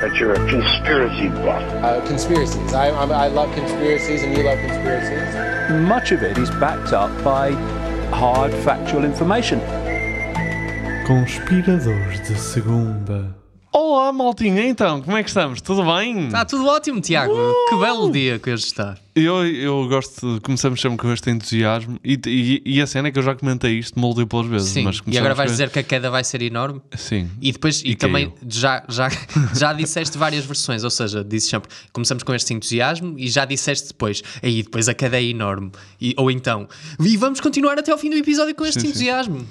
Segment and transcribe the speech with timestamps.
[0.00, 1.62] that you're a conspiracy buff.
[1.84, 2.72] Uh, conspiracies.
[2.72, 5.88] I, I, I love conspiracies, and you love conspiracies.
[5.88, 7.52] much of it is backed up by
[8.12, 9.60] hard factual information.
[11.06, 13.39] Conspiradores de segunda.
[13.72, 15.60] Olá, maltinha, então, como é que estamos?
[15.60, 16.26] Tudo bem?
[16.26, 17.32] Está tudo ótimo, Tiago.
[17.68, 18.96] Que belo dia que hoje está.
[19.14, 20.40] Eu, eu gosto de.
[20.40, 23.78] Começamos sempre com este entusiasmo e, e, e a cena é que eu já comentei
[23.78, 24.70] isto múltiplas vezes.
[24.70, 26.80] Sim, mas e agora vais com- dizer que a queda vai ser enorme?
[26.96, 27.30] Sim.
[27.40, 29.08] E depois, e, E também já, já,
[29.56, 33.88] já disseste várias versões, ou seja, dizes sempre, começamos com este entusiasmo e já disseste
[33.88, 35.70] depois, aí depois a queda é enorme.
[36.00, 36.66] E, ou então,
[36.98, 39.46] e vamos continuar até ao fim do episódio com este Sim, sim.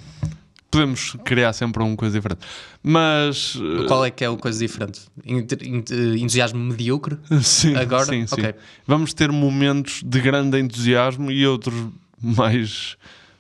[0.71, 2.41] Podemos criar sempre uma coisa diferente.
[2.83, 3.57] Mas.
[3.87, 5.01] Qual é que é a coisa diferente?
[5.25, 7.17] Ent- ent- entusiasmo medíocre?
[7.41, 8.05] Sim, Agora?
[8.05, 8.35] sim, sim.
[8.41, 8.53] Ok.
[8.85, 11.75] Vamos ter momentos de grande entusiasmo e outros
[12.21, 12.95] mais.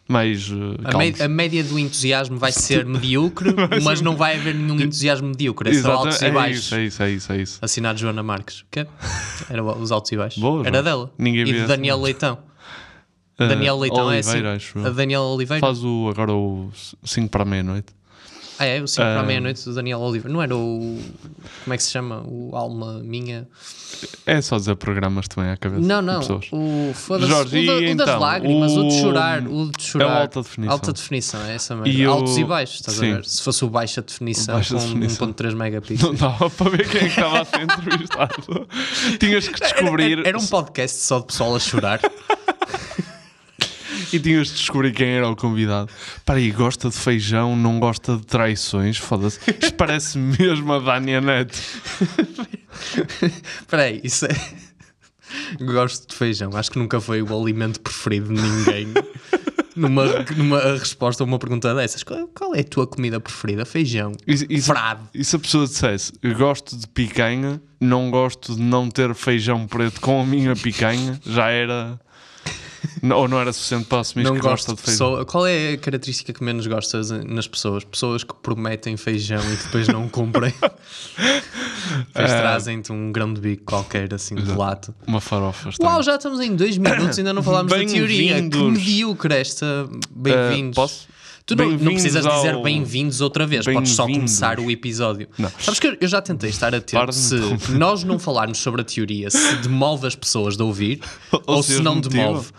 [0.07, 0.49] mais.
[0.49, 4.79] uh, A, me- a média do entusiasmo vai ser medíocre, mas não vai haver nenhum
[4.81, 6.63] entusiasmo medíocre, é só altos e é baixos.
[6.65, 7.59] isso, é isso, é isso, é isso.
[7.61, 8.61] Assinado Joana Marques.
[8.61, 8.87] O quê?
[9.51, 10.41] Era os altos e baixos.
[10.41, 11.11] Boa, Era dela.
[11.17, 12.05] Ninguém e de Daniel música.
[12.27, 12.48] Leitão.
[13.39, 14.29] Uh, Daniel Leitão é assim.
[14.31, 15.61] Oliveira, acho Daniel Oliveira.
[15.61, 16.69] Faz o, agora o
[17.03, 17.87] 5 para a meia-noite.
[18.61, 18.81] Ah, é?
[18.81, 19.23] O 5 para a Ah.
[19.23, 20.33] meia-noite do Daniel Oliveira.
[20.33, 20.99] Não era o.
[21.63, 22.21] Como é que se chama?
[22.27, 23.47] O Alma Minha.
[24.25, 25.81] É só dizer programas também à cabeça.
[25.81, 26.19] Não, de não.
[26.19, 27.25] O, Jorge, o,
[27.65, 28.19] da- o das então?
[28.19, 29.47] lágrimas, o, de O- chorar.
[29.47, 30.05] O de chorar.
[30.05, 30.73] É o alta definição.
[30.73, 31.87] Alta definição, é essa mesmo.
[32.01, 33.11] E o- Altos e baixos, estás Sim.
[33.11, 33.25] a ver?
[33.25, 35.27] Se fosse o baixa definição Baixa com definição.
[35.27, 36.19] 1.3 Não megapixels.
[36.19, 38.67] dava para ver quem é que estava a ser entrevistado.
[39.19, 40.19] tinhas que descobrir.
[40.19, 41.99] Era, era um podcast só de pessoal a chorar.
[44.11, 45.89] E tinhas de descobrir quem era o convidado.
[46.25, 48.97] Para aí, gosta de feijão, não gosta de traições.
[48.97, 49.39] Foda-se.
[49.47, 51.55] Isto parece mesmo a Dania Neto.
[53.59, 55.63] Espera aí, isso é.
[55.63, 56.55] Gosto de feijão.
[56.55, 58.87] Acho que nunca foi o alimento preferido de ninguém.
[59.79, 62.03] numa, numa resposta a uma pergunta dessas.
[62.03, 63.65] Qual, qual é a tua comida preferida?
[63.65, 64.11] Feijão.
[64.27, 65.01] E, e, se, Frade.
[65.13, 70.01] e se a pessoa dissesse gosto de picanha, não gosto de não ter feijão preto
[70.01, 71.99] com a minha picanha, já era.
[73.15, 75.07] Ou não era suficiente para assumir Não que gosta de feijão.
[75.09, 75.25] pessoa.
[75.25, 77.83] Qual é a característica que menos gostas nas pessoas?
[77.83, 80.53] Pessoas que prometem feijão e depois não cumprem.
[82.07, 84.93] depois trazem-te um grão de bico qualquer, assim, de lata.
[85.07, 85.69] Uma farofa.
[85.69, 85.91] estranha.
[85.93, 88.35] Uau, já estamos em dois minutos e ainda não falámos da teoria.
[88.49, 89.87] Que medíocre esta.
[90.11, 90.77] Bem-vindos.
[90.77, 91.07] Eh, posso?
[91.45, 95.27] Tu não, não precisas dizer ao- bem-vindos outra vez, podes só começar o episódio.
[95.35, 95.51] Não.
[95.59, 97.35] Sabes que eu, já tentei estar atento se
[97.71, 101.01] nós não falarmos sobre a teoria, se demove as pessoas de ouvir
[101.33, 102.13] Ou ou, se não motiva.
[102.15, 102.51] demove.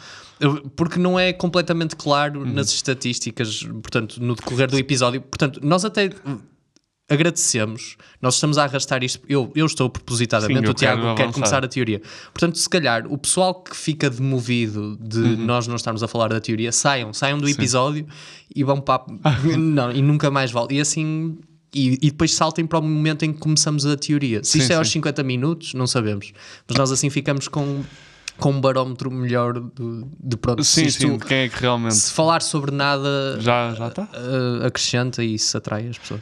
[0.77, 2.53] Porque não é completamente claro Uhum.
[2.53, 5.21] nas estatísticas, portanto, no decorrer do episódio.
[5.21, 6.11] Portanto, nós até
[7.09, 9.21] agradecemos, nós estamos a arrastar isto.
[9.29, 11.33] Eu, eu estou propositadamente, Sim, o Tiago quer avançar.
[11.33, 12.01] começar a teoria.
[12.33, 15.37] Portanto, se calhar o pessoal que fica demovido de Uhum.
[15.45, 18.07] nós não estarmos a falar da teoria, saiam, saiam do episódio
[18.55, 19.05] e vão para.
[19.59, 20.77] não, e nunca mais voltam.
[20.77, 21.37] E assim.
[21.73, 24.43] E, e depois saltem para o momento em que começamos a teoria.
[24.43, 24.95] Se Sim, isto é aos sim.
[24.95, 26.33] 50 minutos, não sabemos.
[26.67, 27.85] Mas nós assim ficamos com,
[28.41, 30.65] com um barómetro melhor de, de pronto.
[30.65, 31.95] se Sim, isto- sim, quem é que realmente.
[31.95, 34.03] se falar sobre nada Já, já está?
[34.03, 36.21] uh, acrescenta e isso atrai as pessoas.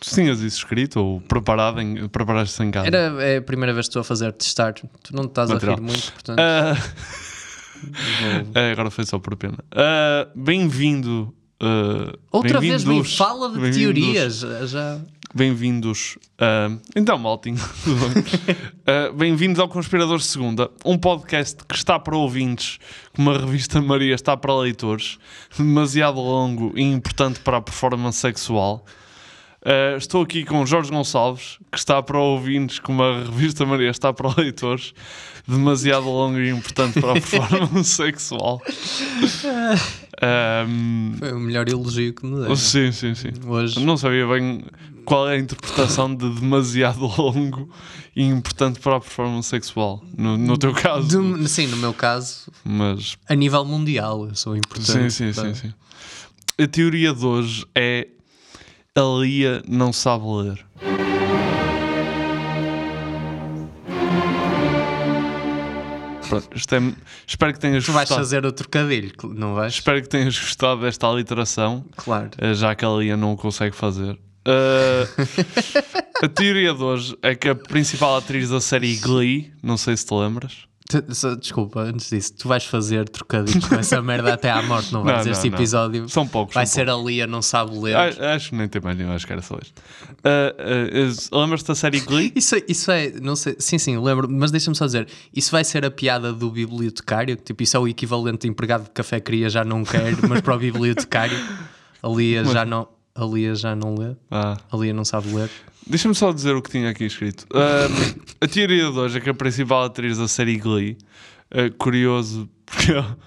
[0.00, 2.86] Tu tinhas isso escrito ou preparado em, preparaste em casa?
[2.86, 4.72] Era é a primeira vez que estou a fazer testar.
[4.74, 5.76] Tu não te estás Material.
[5.76, 6.38] a rir muito, portanto.
[6.38, 7.90] Vou-
[8.54, 9.58] ah, agora foi só por pena.
[9.72, 11.34] Ah, Bem-vindo.
[11.60, 14.40] ah, Outra vez bem, bem-vindos- fala de teorias.
[14.66, 14.98] Já.
[15.34, 16.18] Bem-vindos.
[16.96, 17.58] então, Maltinho?
[18.86, 22.78] Ah, Bem-vindos ao Conspiradores Segunda, um podcast que está para ouvintes,
[23.14, 25.16] como a revista Maria está para leitores,
[25.56, 28.84] demasiado longo e importante para a performance sexual.
[29.64, 34.12] Ah, estou aqui com Jorge Gonçalves, que está para ouvintes, como a revista Maria está
[34.12, 34.92] para leitores,
[35.46, 38.60] demasiado longo e importante para a performance sexual.
[40.22, 42.56] Ahm, Foi o melhor elogio que me deu.
[42.56, 43.30] sim, sim, sim.
[43.46, 43.78] Hoje.
[43.84, 44.62] Não sabia bem
[45.10, 47.68] qual é a interpretação de demasiado longo
[48.14, 51.08] e importante para a performance sexual, no, no teu caso.
[51.36, 55.10] De- sim, no meu caso, Mas a nível mundial, eu sou sim, importante.
[55.10, 55.42] sim, tá?
[55.42, 55.74] sim, sim.
[56.62, 58.06] A teoria de hoje é
[58.94, 60.64] a Lia não sabe ler.
[66.28, 66.94] Pronto, é-
[67.26, 68.20] espero que tenhas Tu vais gostado.
[68.20, 69.72] fazer o trocadilho, não vais?
[69.74, 71.84] Espero que tenhas gostado desta aliteração.
[71.96, 72.30] Claro.
[72.40, 74.16] Uh, já que a Lia não o consegue fazer.
[74.46, 79.96] Uh, a teoria de hoje é que a principal atriz da série Glee, não sei
[79.96, 80.66] se te lembras,
[81.40, 85.24] Desculpa, antes disso, tu vais fazer trocadilhos com essa merda até à morte, não vais?
[85.24, 85.58] Não, este não, não.
[85.58, 87.94] episódio São poucos, vai são ser ali a não sabe ler.
[87.94, 89.72] A- Acho que nem tem mais nenhum, acho que era só este.
[90.24, 92.32] Ah, ah, Lembras-te da série Glee?
[92.34, 95.62] Isso, é- isso é, não sei, sim, sim, lembro, mas deixa-me só dizer, isso vai
[95.62, 99.20] ser a piada do bibliotecário, que, tipo, isso é o equivalente de empregado de café
[99.20, 101.38] queria já não quer, mas para o bibliotecário,
[102.02, 104.56] a Lia já não, a Lia já não lê, Ah.
[104.70, 105.50] a Lia não sabe ler.
[105.86, 107.46] Deixa-me só dizer o que tinha aqui escrito.
[107.54, 110.96] Ahm, a teoria de hoje é que a principal atriz da série Glee,
[111.50, 113.18] ah, curioso, porque ela,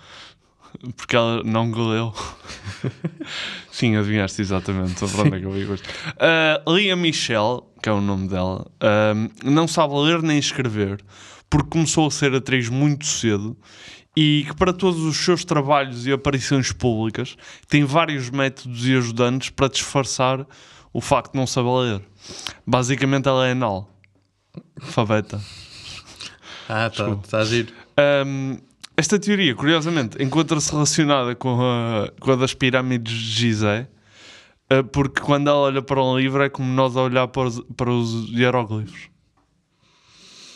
[0.96, 2.14] porque ela não leu.
[3.72, 5.84] Sim, adivinhaste exatamente sobre onde é que eu vi hoje.
[6.20, 11.04] Ah, Lia Michelle, que é o nome dela, ahm, não sabe ler nem escrever,
[11.54, 13.56] porque começou a ser atriz muito cedo
[14.18, 19.52] e que para todos os seus trabalhos e aparições públicas tem vários métodos e ajudantes
[19.52, 20.48] para disfarçar
[20.92, 22.02] o facto de não saber ler.
[22.66, 23.88] Basicamente ela é anal.
[24.82, 25.40] Alfabeta.
[26.68, 27.72] Ah, tá, está a giro.
[28.26, 28.58] Um,
[28.98, 33.88] esta teoria, curiosamente, encontra-se relacionada com a, com a das pirâmides de Gizé,
[34.72, 37.62] uh, porque quando ela olha para um livro é como nós a olhar para os,
[37.78, 39.13] para os hieróglifos.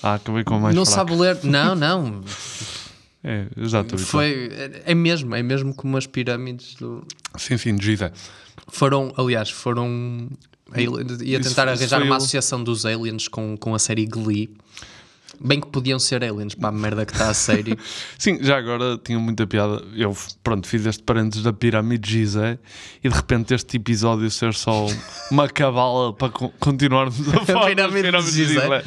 [0.07, 1.09] Ah, acabei com mais Não fraco.
[1.09, 2.21] sabe ler, não, não,
[3.23, 3.97] É, exato.
[3.97, 4.49] foi,
[4.85, 7.05] é- mesmo, é mesmo como as pirâmides do...
[7.37, 8.11] Sim, sim, de Gizé.
[8.69, 10.29] Foram, aliás, foram.
[11.23, 14.49] Ia tentar arranjar uma associação dos aliens com, com a série Glee.
[15.39, 17.77] Bem que podiam ser aliens para a merda que está a série.
[18.17, 19.83] Sim, já agora tinha muita piada.
[19.95, 22.57] Eu, pronto, fiz este parênteses da pirâmide de Gizé
[23.03, 24.87] e de repente este episódio ser só
[25.31, 28.61] uma cabala para co- continuarmos a falar das pirâmide Gizé.
[28.61, 28.83] Gizé.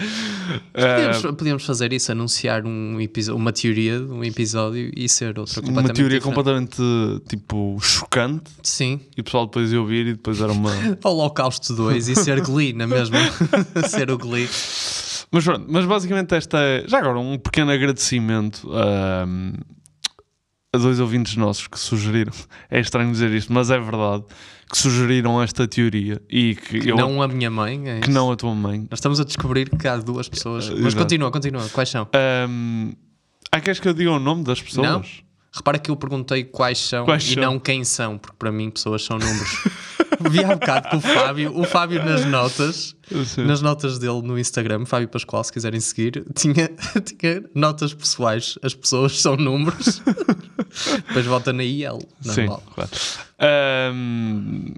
[0.74, 2.98] Eh, Podíamos, podíamos fazer isso, anunciar um
[3.34, 6.34] uma teoria de um episódio e ser outra uma completamente teoria diferente.
[6.34, 6.82] completamente
[7.28, 9.00] tipo chocante Sim.
[9.16, 10.72] e o pessoal depois ia ouvir e depois era uma.
[11.04, 13.18] Holocausto 2 e ser Glee, na mesma?
[13.88, 14.48] ser o Glee.
[15.32, 16.84] Mas pronto, mas basicamente esta é.
[16.88, 19.52] Já agora, um pequeno agradecimento ahm,
[20.72, 22.32] a dois ouvintes nossos que sugeriram.
[22.70, 24.24] É estranho dizer isto, mas é verdade.
[24.70, 26.96] Que sugeriram esta teoria e que, eu.
[26.96, 27.88] Não a minha mãe.
[27.88, 28.86] é que não a tua mãe.
[28.88, 30.68] Nós estamos a descobrir que há duas pessoas.
[30.68, 30.96] Mas exato.
[30.98, 31.68] continua, continua.
[31.70, 32.06] Quais são?
[32.14, 32.92] Ahm,
[33.50, 34.86] ah, queres que eu diga o nome das pessoas?
[34.88, 35.02] Não?
[35.52, 37.42] Repara que eu perguntei quais são Quais e são?
[37.42, 39.64] não quem são, porque para mim pessoas são números.
[40.28, 42.94] Vi há bocado que o Fábio, o Fábio nas notas,
[43.26, 43.44] Sim.
[43.44, 46.68] nas notas dele no Instagram, Fábio Pascoal, se quiserem seguir, tinha,
[47.18, 48.58] tinha notas pessoais.
[48.62, 50.02] As pessoas são números.
[51.08, 51.98] Depois volta na IL.
[52.20, 52.62] Sim, Normal.
[52.74, 52.90] claro.
[53.38, 54.74] Ahm,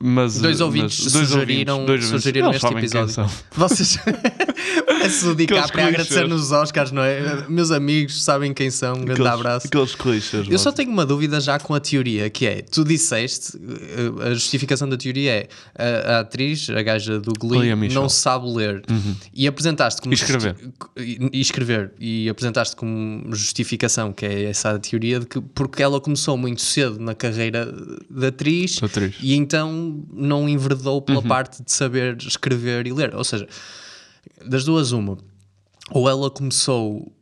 [0.00, 3.30] mas, Dois mas- ouvintes dois sugeriram, ouvintes, dois sugeriram este episódio.
[3.56, 3.98] Vocês.
[5.04, 7.44] Parece o DiCaprio a agradecer nos Oscars, não é?
[7.48, 8.94] Meus amigos sabem quem são.
[8.94, 9.66] Um grande Aqueles- abraço.
[9.66, 10.46] Aqueles clichês.
[10.48, 14.34] Eu só tenho uma dúvida já com a teoria, que é, tu disseste, eh, a
[14.34, 18.82] justificação da teoria é a, a atriz, a gaja do Glee, não sabe ler.
[19.34, 20.12] E apresentaste como...
[20.12, 20.56] E escrever.
[20.96, 21.92] E, escrever.
[22.00, 26.98] E apresentaste como justificação, que é essa teoria, de que porque ela começou muito cedo
[26.98, 27.66] na carreira
[28.10, 29.16] de atriz, atriz.
[29.20, 33.14] e então não enverdou pela parte de saber escrever e ler.
[33.14, 33.46] Ou seja,
[34.46, 35.16] das duas uma,
[35.90, 37.12] ou ela começou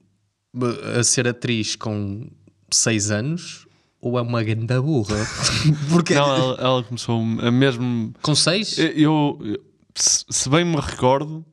[0.56, 2.26] eh, a ser atriz com
[2.72, 3.66] 6 anos
[4.00, 5.16] ou é uma ganda burra.
[5.90, 8.12] Porque Não, ela, ela começou a mesmo.
[8.22, 8.78] com 6?
[8.78, 9.62] Eu, eu-
[9.94, 11.44] se se bem me recordo,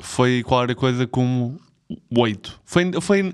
[0.00, 1.58] foi qualquer coisa como
[2.16, 2.60] 8.
[2.64, 3.32] Foi, foi,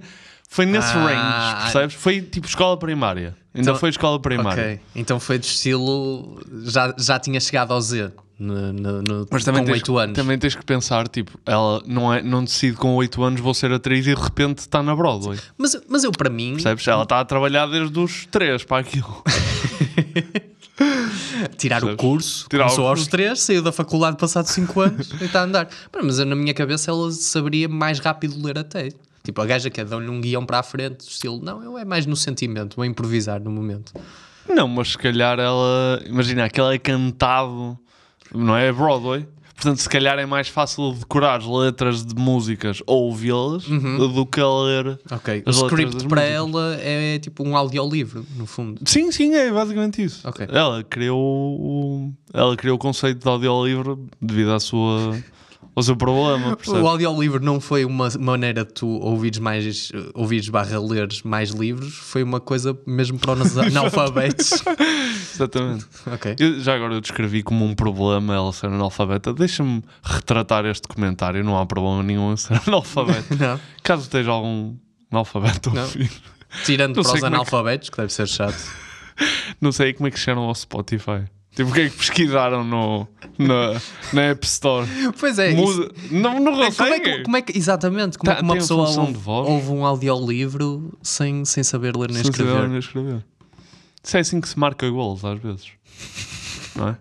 [0.49, 1.95] foi nesse Ah, range, percebes?
[1.97, 3.37] Foi tipo escola primária.
[3.55, 4.63] Ainda Então- foi escola primária.
[4.75, 6.41] Ok, então foi de estilo.
[6.65, 10.15] Já, já tinha chegado ao Z no, no- no- Mas também com tens, 8 anos.
[10.17, 13.71] também tens que pensar, tipo, ela não, é, não decide com 8 anos vou ser
[13.73, 15.39] atriz e de repente está na Broadway.
[15.59, 16.87] Mas, mas eu, para mim, Percebes?
[16.89, 19.23] Ela está a trabalhar desde os 3 para aquilo.
[21.57, 21.97] tirar o Percebes?
[21.97, 23.11] curso, Tirar o começou aos curso.
[23.11, 25.69] 3, saiu da faculdade passado 5 anos e está a andar.
[26.03, 28.89] Mas na minha cabeça ela saberia mais rápido ler até.
[29.23, 31.85] Tipo, a gaja que é dão-lhe um guião para a frente, estilo, não, eu é
[31.85, 33.93] mais no sentimento, vou improvisar no momento.
[34.49, 36.03] Não, mas se calhar ela.
[36.07, 37.79] Imagina, aquele é cantado,
[38.35, 38.73] não é?
[38.73, 39.27] Broadway.
[39.55, 44.41] Portanto, se calhar é mais fácil decorar as letras de músicas ou ouvi-las do que
[44.41, 44.99] ler.
[45.11, 48.81] Ok, o script para ela é tipo um audiolivro, no fundo.
[48.87, 50.27] Sim, sim, é basicamente isso.
[50.27, 50.47] Ok.
[50.51, 55.15] Ela criou o, ela criou o conceito de audiolivro devido à sua,
[55.75, 56.57] ao seu problema.
[56.57, 56.83] percebes?
[56.83, 61.95] O audiolivro não foi uma maneira de tu ouvires mais, ouvires barra leres mais livros,
[61.95, 64.63] foi uma coisa mesmo para os analfabetos.
[65.35, 65.87] Exatamente.
[66.07, 66.37] ok.
[66.39, 69.33] Eu- já agora eu descrevi como um problema ela ser analfabeta.
[69.33, 71.43] Deixa-me retratar este comentário.
[71.45, 73.61] Não há problema nenhum em ser analfabeta.
[73.83, 74.77] Caso esteja algum
[75.11, 76.11] analfabeto a ouvir.
[76.65, 78.59] Tirando Não para os é que- analfabetos, que deve ser chato.
[79.61, 81.25] Não sei como é que chegaram ao Spotify.
[81.55, 83.81] Tipo, o que é que pesquisaram no, na,
[84.13, 84.87] na App Store.
[85.19, 85.93] Pois é, isso- Muda.
[86.11, 88.55] Não, não É, como, é que, como é que- exatamente, como é Tá- que uma
[88.55, 92.53] pessoa ouve, ouve um audiolivro sem, sem saber ler nem Sem escrever?
[92.55, 93.25] saber nem escrever.
[94.03, 95.67] Isso é assim que se marca gols às vezes.
[96.77, 96.97] Não é?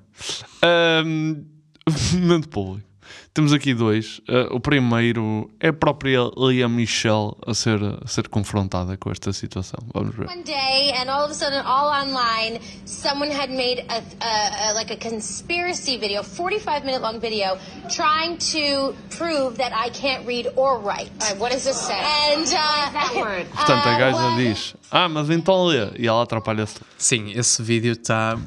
[1.02, 1.44] Ahm,
[2.20, 2.89] momento público.
[3.34, 4.20] Temos aqui dois.
[4.28, 9.32] Ah, o primeiro é a própria Lia Michelle a ser, a ser confrontada com esta
[9.32, 9.80] situação.
[9.94, 10.28] Vamos ver.
[10.28, 14.74] One day, and all of a sudden, all online, someone had made a, a, a
[14.74, 17.58] like a conspiracy video, 45 minute long video,
[17.88, 21.12] trying to prove that I can't read or write.
[21.22, 22.00] All right, what does this say?
[22.34, 23.48] And uh, that word.
[23.52, 25.92] Portanto, a gaja diz: Ah, mas então lê.
[26.00, 26.80] E ela atrapalha-se.
[26.98, 28.38] Sim, esse vídeo está,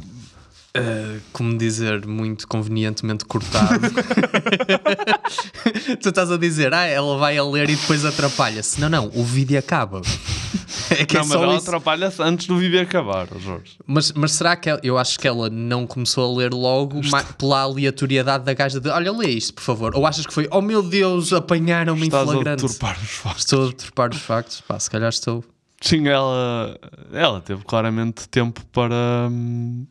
[0.75, 3.81] eh, como dizer, muito convenientemente cortado.
[6.03, 8.81] tu estás a dizer, ah, ela vai a ler e depois atrapalha-se.
[8.81, 10.01] Não, não, o vídeo acaba.
[10.91, 13.77] É que Não, é mas só ela atrapalha-se antes do vídeo acabar, ó Jorge.
[13.87, 17.23] Mas, mas será que ela- eu acho que ela não começou a ler logo ma-
[17.25, 19.97] pela aleatoriedade da gaja de olha, lê isto, por favor?
[19.97, 22.63] Ou achas que foi, oh meu Deus, apanharam-me em Estás a flagrante?
[22.63, 23.43] deturpar os factos.
[23.45, 24.61] Estou a deturpar os factos?
[24.61, 25.43] Pá, se calhar estou.
[25.81, 26.79] Sim, ela,
[27.13, 29.87] ela teve claramente tempo para, hum,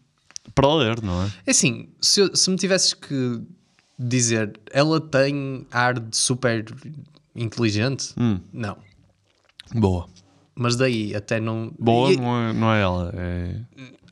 [0.56, 1.32] para ler, não é?
[1.48, 3.42] É assim, se, eu- se me tivesses que
[3.98, 6.66] dizer, ela tem ar de super
[7.36, 8.14] inteligente?
[8.18, 8.40] Hum.
[8.52, 8.78] Não.
[9.74, 10.08] Boa.
[10.56, 11.72] Mas daí até não.
[11.80, 13.56] Boa E- não é, não é ela, é,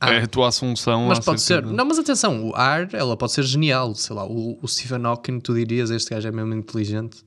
[0.00, 0.12] Ah.
[0.14, 1.06] é a tua assunção.
[1.06, 1.62] Mas pode ser.
[1.62, 3.94] de- Não, mas atenção, o ar, ela pode ser genial.
[3.94, 7.22] Sei lá, o, o Stephen Hawking, tu dirias, este gajo é mesmo inteligente.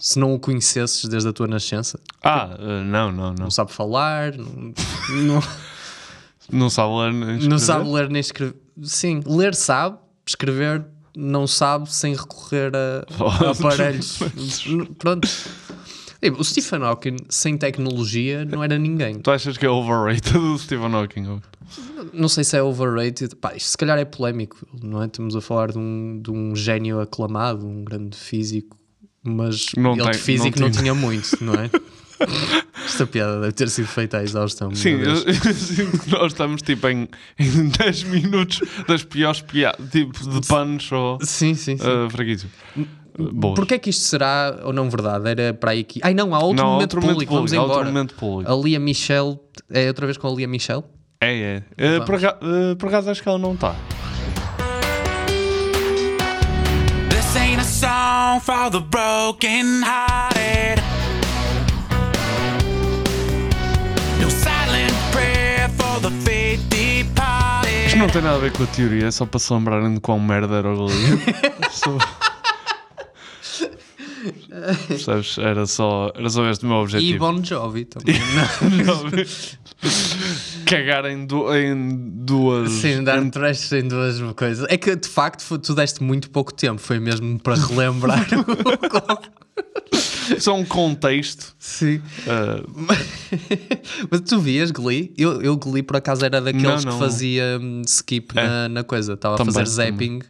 [0.00, 3.34] Se não o conhecesses desde a tua nascença, Ah, eh, não, não, não.
[3.34, 4.46] não sabe falar, não,
[5.22, 5.40] não,
[6.52, 7.58] Não sabe ler nem não escrever?
[7.60, 8.54] sabe ler nem escrever.
[8.82, 10.84] Sim, ler sabe, escrever
[11.16, 13.04] não sabe sem recorrer a,
[13.46, 14.18] a aparelhos.
[14.98, 15.28] Pronto.
[16.22, 19.18] Tipo, O Stephen Hawking sem tecnologia não era ninguém.
[19.18, 21.40] Tu achas que é overrated o Stephen Hawking?
[22.12, 23.34] Não sei se é overrated.
[23.36, 25.06] Pá, isto se calhar é polémico, não é?
[25.06, 28.76] Estamos a falar de um, de um gênio aclamado, um grande físico,
[29.22, 31.70] mas Não ele tem- de físico não, não tinha muito, não é?
[32.84, 34.74] Esta piada deve ter sido feita à exaustão.
[34.74, 39.88] Sim, eu, eu sinto que nós estamos tipo em, em 10 minutos das piores piadas,
[39.90, 41.76] tipo de punch ou sim, sim.
[41.76, 41.84] sim.
[41.84, 42.88] uh.
[43.18, 43.56] Boas.
[43.56, 45.28] Porquê é que isto será ou não verdade?
[45.28, 46.00] Era para aí que.
[46.02, 47.92] Ai não, há outro Não, momento outro momento público, vamos público, há outro embora.
[47.92, 48.50] momento público.
[48.52, 49.38] A Lia Michelle.
[49.70, 50.82] É outra vez com a Lia Michelle?
[51.20, 51.98] É, é.
[51.98, 53.76] Uh, por, aca- uh, por acaso acho que ela não está.
[57.10, 60.82] This ain't a song for the broken hearted.
[67.86, 70.00] Isto não tem nada a ver com a teoria, é só para se lembrarem de
[70.00, 70.88] quão merda era o.
[71.70, 71.98] Só-
[74.86, 75.36] Percebes?
[75.38, 77.18] Era só, era só este o meu E objetivo.
[77.18, 78.14] Bon Jovi também.
[80.64, 81.88] Cagar em, du- em
[82.24, 82.70] duas.
[82.70, 84.64] Sim, dar em- trash em duas coisas.
[84.70, 88.24] É que de facto tu deste muito pouco tempo, foi mesmo para relembrar.
[90.40, 91.54] Só um contexto.
[91.58, 91.96] Sim.
[91.96, 92.68] uh,
[94.10, 95.12] Mas tu vias Glee?
[95.16, 96.98] Eu, eu Glee por acaso era daqueles Não, não.
[96.98, 98.46] que fazia hum, skip É.
[98.46, 99.14] na, na coisa.
[99.14, 100.18] Estava a Também, fazer zapping.
[100.20, 100.26] Que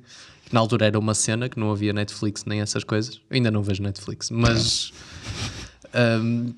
[0.54, 3.16] na altura era uma cena que não havia Netflix nem essas coisas.
[3.30, 4.92] Eu ainda não vejo Netflix, mas.
[6.23, 6.52] hum,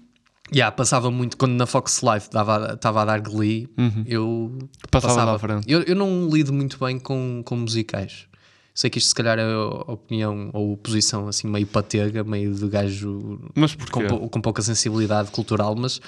[0.53, 3.69] yeah, passava muito quando na Fox Life estava a dar Glee.
[4.07, 4.59] Eu Uhum.
[4.91, 5.65] Passava à frente.
[5.71, 8.27] Eu, eu não lido muito bem com, com musicais.
[8.75, 12.67] Sei que isto se calhar é a opinião ou posição assim meio patega, meio de
[12.69, 16.01] gajo Mas com, com pouca sensibilidade cultural, mas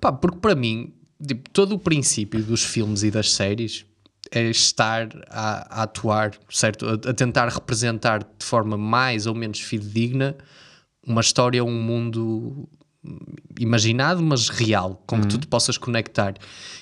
[0.00, 0.94] pá, porque para mim,
[1.24, 3.84] tipo, todo o princípio dos filmes e das séries
[4.30, 6.86] é estar a, a atuar, certo?
[6.86, 10.34] A, a tentar representar de forma mais ou menos fidedigna
[11.06, 12.66] uma história, um mundo
[13.60, 16.34] imaginado, mas real, com que tu te possas conectar.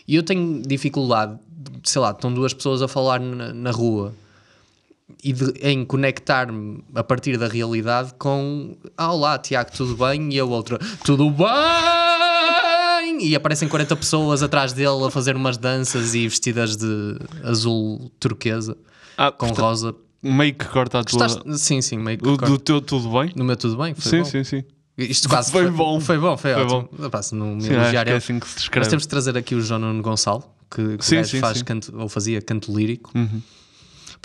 [0.06, 1.38] E eu tenho dificuldade,
[1.82, 4.14] sei lá, estão duas pessoas a falar na, na rua
[5.22, 10.32] e de- em conectar-me a partir da realidade com ah, olá, Tiago, tudo bem?
[10.32, 11.46] E a outra, tudo bem!
[13.26, 18.76] E aparecem 40 pessoas atrás dele a fazer umas danças e vestidas de azul turquesa
[19.16, 19.94] Ah, com portanto, rosa.
[20.22, 21.18] Meio que corta a tua.
[21.26, 21.58] Gostaste?
[21.58, 22.46] Sim, sim, meio que O, corta.
[22.46, 23.30] do teu tudo bem?
[23.36, 23.94] No meu tudo bem?
[23.94, 24.24] Foi sim, bom.
[24.24, 24.64] sim, sim.
[24.96, 26.00] Isto quase Foi bom.
[26.00, 26.88] Foi bom, foi, Foi ótimo.
[27.22, 28.88] Se não me Sim, elogiar é assim que se Nós descreve.
[28.88, 31.60] temos de trazer aqui o João Nuno Gonçalo, que, que Sim, sim, faz sim.
[31.60, 31.64] Uhum.
[31.66, 33.12] Canto, ou fazia canto lírico.
[33.12, 33.28] Por-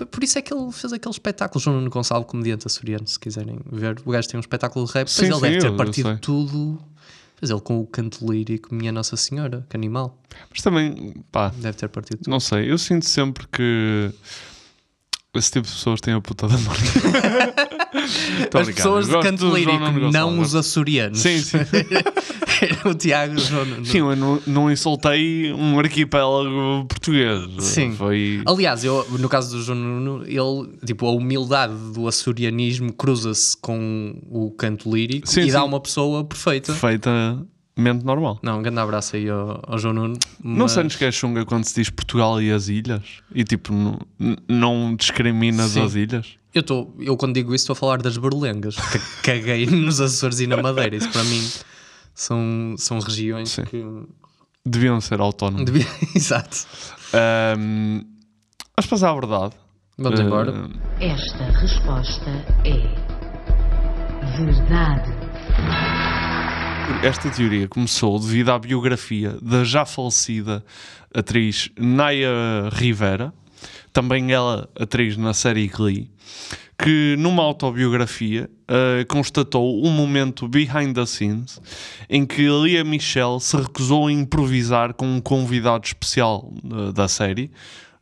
[0.05, 3.59] Por isso é que ele fez aquele espetáculo, João Nuno Gonçalo, comediante açoriano, se quiserem
[3.71, 4.01] ver.
[4.05, 6.79] O gajo tem um espetáculo de rap, mas ele sim, deve ter partido tudo.
[7.41, 10.21] Mas ele com o canto lírico, Minha Nossa Senhora, que animal.
[10.51, 12.29] Mas também, pá, Deve ter partido tudo.
[12.29, 12.69] não sei.
[12.69, 14.11] Eu sinto sempre que
[15.35, 16.55] Esse tipo de pessoas tem a puta da.
[18.49, 21.19] Tô As pessoas de canto lírico, não os açorianos.
[21.19, 21.57] Sim, sim.
[22.83, 23.85] O Tiago João Nuno.
[23.85, 27.47] Sim, eu não, não insultei um arquipélago português.
[27.59, 27.93] Sim.
[27.93, 28.41] Foi.
[28.45, 34.19] Aliás, eu, no caso do João Nuno, ele, tipo, a humildade do açorianismo cruza-se com
[34.29, 35.65] o canto lírico Sim, e dá sim.
[35.67, 36.73] uma pessoa perfeita.
[37.79, 38.39] Perfeitamente normal.
[38.43, 40.17] Não, um grande abraço aí ao, ao João Nuno.
[40.43, 43.01] Não mas- sentes que é chunga quando se diz Portugal e as ilhas?
[43.33, 43.97] E tipo, não,
[44.47, 45.83] não discriminas Sim.
[45.83, 46.35] as ilhas?
[46.53, 48.75] Eu, tô, eu quando digo isso estou a falar das berlengas.
[48.91, 50.95] que Caguei nos Açores e na Madeira.
[50.95, 51.47] Isso para mim
[52.13, 53.63] são, são regiões Sim.
[53.65, 53.85] que.
[54.65, 55.65] Deviam ser autónomos.
[55.65, 55.87] Devia...
[56.15, 56.65] Exato.
[57.13, 58.01] Ahm,
[58.75, 59.53] mas passar a verdade.
[59.97, 60.69] Vamos Ah, embora.
[60.99, 62.29] Esta resposta
[62.65, 65.11] é verdade.
[67.03, 70.65] Esta teoria começou devido à biografia da já falecida
[71.13, 73.33] atriz Naya Rivera,
[73.93, 76.11] também ela atriz na série Glee,
[76.77, 81.61] que numa autobiografia ah, constatou um momento behind the scenes
[82.09, 87.49] em que Lia Michelle se recusou a improvisar com um convidado especial ah, da série,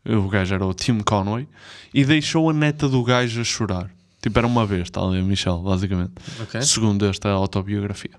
[0.04, 1.48] o gajo era o Tim Conway,
[1.94, 3.92] e deixou a neta do gajo a chorar.
[4.22, 6.14] Tipo, era uma vez, tá, Lia Michelle, basicamente.
[6.42, 6.62] Ok.
[6.62, 8.12] Segundo esta autobiografia.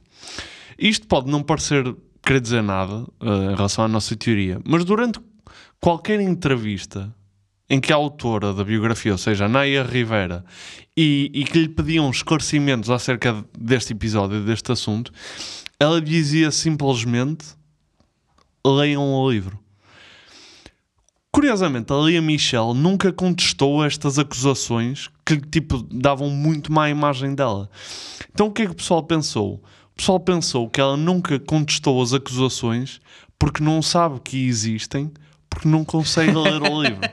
[0.78, 5.18] Isto pode não parecer querer dizer nada eh, em relação à nossa teoria, mas durante
[5.80, 7.12] qualquer entrevista
[7.70, 10.44] em que a autora da biografia, ou seja, a Naya Rivera,
[10.96, 15.12] e, e que lhe pediam esclarecimentos acerca deste episódio, deste assunto,
[15.78, 17.46] ela dizia simplesmente:
[18.66, 19.58] leiam o livro.
[21.30, 27.70] Curiosamente, a Lia Michelle nunca contestou estas acusações que tipo davam muito má imagem dela.
[28.32, 29.62] Então o que é que o pessoal pensou?
[29.98, 33.00] O pessoal pensou que ela nunca contestou as acusações
[33.36, 35.10] porque não sabe que existem,
[35.50, 37.00] porque não consegue ler o livro.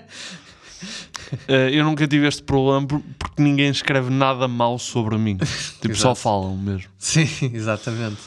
[1.48, 5.38] Eh, eu nunca tive este problema por- porque ninguém escreve nada mal sobre mim.
[5.82, 6.88] Tipo, só falam mesmo.
[7.00, 8.18] Sim, exatamente.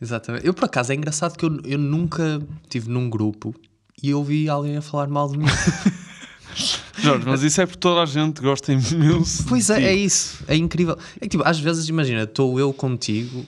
[0.00, 0.46] Exatamente.
[0.46, 3.52] Eu, por acaso, é engraçado que eu, eu nunca estive num grupo
[4.00, 5.46] e ouvi alguém a falar mal de mim.
[7.00, 9.44] Jorge, mas isso é porque toda a gente gosta imenso.
[9.48, 10.44] Pois é, é isso.
[10.46, 10.96] É incrível.
[11.16, 13.44] É que, tipo, às vezes, imagina, estou eu contigo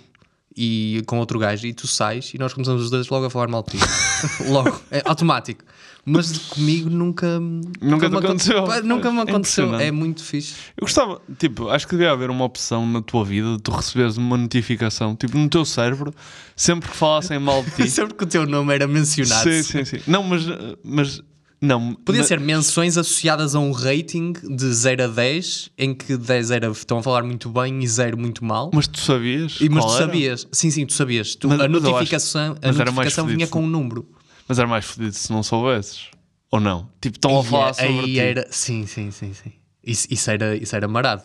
[0.57, 3.49] e com outro gajo e tu sais e nós começamos os dois logo a falar
[3.49, 3.85] mal de ti.
[4.49, 4.81] logo.
[4.91, 5.63] É automático.
[6.09, 7.40] Mas comigo nunca...
[7.40, 8.64] Nunca te me aconte- aconteceu.
[8.64, 9.64] Pá, Nunca me É aconteceu.
[9.64, 9.83] impressionante.
[9.83, 10.55] É muito fixe.
[10.77, 14.16] Eu gostava, tipo, acho que devia haver uma opção na tua vida de tu receberes
[14.16, 16.14] uma notificação, tipo, no teu cérebro,
[16.55, 17.90] sempre que falassem mal de ti.
[17.90, 19.51] Sempre que o teu nome era mencionado.
[19.51, 19.99] sim, sim, sim.
[20.07, 20.42] Não, mas,
[20.85, 21.21] mas
[21.66, 21.94] não.
[21.94, 26.50] Podia mas- ser menções associadas a um rating de 0 a 10, em que 10
[26.50, 28.70] era estão a falar muito bem e 0 muito mal.
[28.72, 29.59] Mas tu sabias?
[29.61, 30.07] E, mas tu era?
[30.07, 31.35] sabias, sim, sim, tu sabias.
[31.35, 34.09] Tu- Mas- a eu acho- notificação, a notificação vinha com um número.
[34.48, 36.07] Mas era mais fodido se não soubesses.
[36.50, 36.88] Ou não?
[37.00, 38.18] Tipo, estão a falar aí sobre ti.
[38.20, 39.52] era, sim, sim, sim, sim.
[39.85, 41.22] Isso, isso era, isso era marado.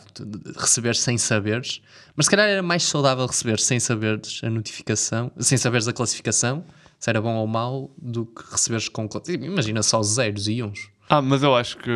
[0.57, 1.81] Receberes sem saberes.
[2.15, 6.63] Mas se calhar era mais saudável receber sem saberes a notificação, sem saberes a classificação,
[7.01, 9.09] se era bom ou mau, do que receberes com.
[9.27, 10.87] Imagina só zeros e uns.
[11.09, 11.89] Ah, mas eu acho que.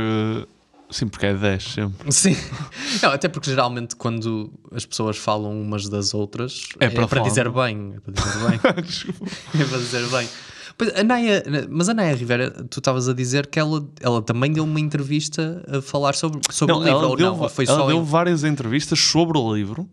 [0.90, 2.12] Sim, porque é 10 sempre.
[2.12, 2.36] Sim.
[3.02, 7.22] Não, até porque geralmente quando as pessoas falam umas das outras É é, para para,
[7.22, 7.96] dizer bem.
[7.96, 8.60] É para dizer bem.
[9.62, 10.28] É para dizer bem.
[10.78, 14.52] Pois, a Naya, mas a Naya Rivera, tu estavas a dizer que ela, ela também
[14.52, 17.42] deu uma entrevista a falar sobre, sobre Não, o livro, ou deu, não?
[17.42, 19.88] Ou foi ela só deu em- várias entrevistas sobre o livro.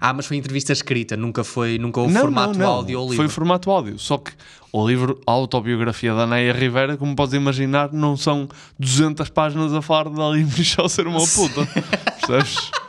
[0.00, 3.24] Ah, mas foi entrevista escrita, nunca foi, nunca houve formato áudio ou livro.
[3.24, 3.98] Foi formato áudio.
[3.98, 4.32] Só que
[4.72, 9.82] o livro, a autobiografia da Neia Rivera, como podes imaginar, não são 200 páginas a
[9.82, 11.66] falar da Ali Michel ser uma puta.
[12.26, 12.70] Percebes?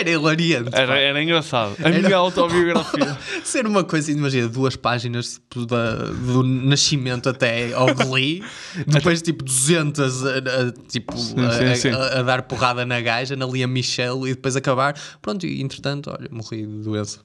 [0.00, 0.70] Era hilariante.
[0.72, 1.76] Era, era engraçado.
[1.84, 3.16] A minha autobiografia.
[3.44, 8.42] Ser uma coisa, imagina, duas páginas tipo, da, do nascimento até ao Glee,
[8.86, 10.42] depois tipo 200 a, a-
[10.88, 11.88] tipo, a, sim, sim.
[11.90, 14.94] a- a dar porrada na gaja, na Lia Michelle e depois acabar.
[15.20, 17.20] Pronto, e entretanto, olha, morri de doença.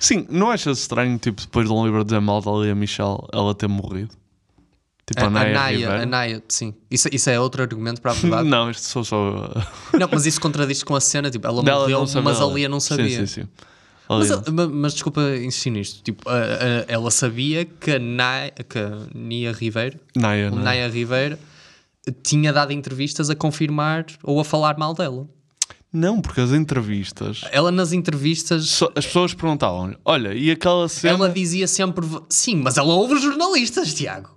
[0.00, 3.52] Sim, não achas estranho, tipo, depois de um livro dizer mal da Lia Michel, ela
[3.54, 4.10] ter morrido?
[5.08, 6.74] Tipo, A, a, Naya Naya, a Naya, sim.
[6.90, 8.48] Isso, isso é outro argumento para a verdade.
[8.48, 9.50] Não, isto sou só.
[9.98, 12.46] Não, mas isso contradiz com a cena, tipo, ela Dela morreu, mas a.
[12.46, 13.26] Lia não Sim, sabia.
[13.26, 13.48] sim, sim.
[14.08, 16.02] A Mas, Lia a- ma- mas desculpa insistir nisto.
[16.02, 20.62] Tipo, a- a- ela sabia que a, Naya, que a Nia Ribeiro, Naya, Naya.
[20.62, 21.38] Naya Ribeiro,
[22.22, 25.26] tinha dado entrevistas a confirmar ou a falar mal dela.
[25.90, 27.40] Não, porque as entrevistas.
[27.50, 31.14] Ela nas entrevistas, só- as pessoas perguntavam olha, e aquela cena.
[31.14, 34.36] ela dizia sempre sim, mas ela ouve os jornalistas, Tiago.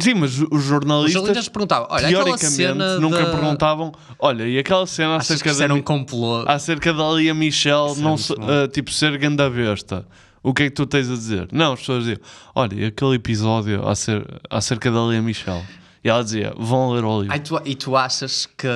[0.00, 1.12] Sim, mas os Os jornalistas.
[1.12, 5.64] jornalistas perguntavam, olha, teoricamente cena nunca da- perguntavam olha, e aquela cena Achas acerca da,
[5.64, 6.44] era um complô?
[6.46, 8.00] acerca da Lia Michel Isso
[8.34, 10.06] é não ah, tipo ser ganda besta.
[10.42, 11.48] O que é que tu tens a dizer?
[11.52, 12.18] Não, as pessoas diziam,
[12.54, 15.62] olha, e aquele episódio acer- acerca da Lia Michel.
[16.04, 17.32] E ela dizia: vão ler o livro.
[17.32, 18.68] Ai, tu- e tu achas que,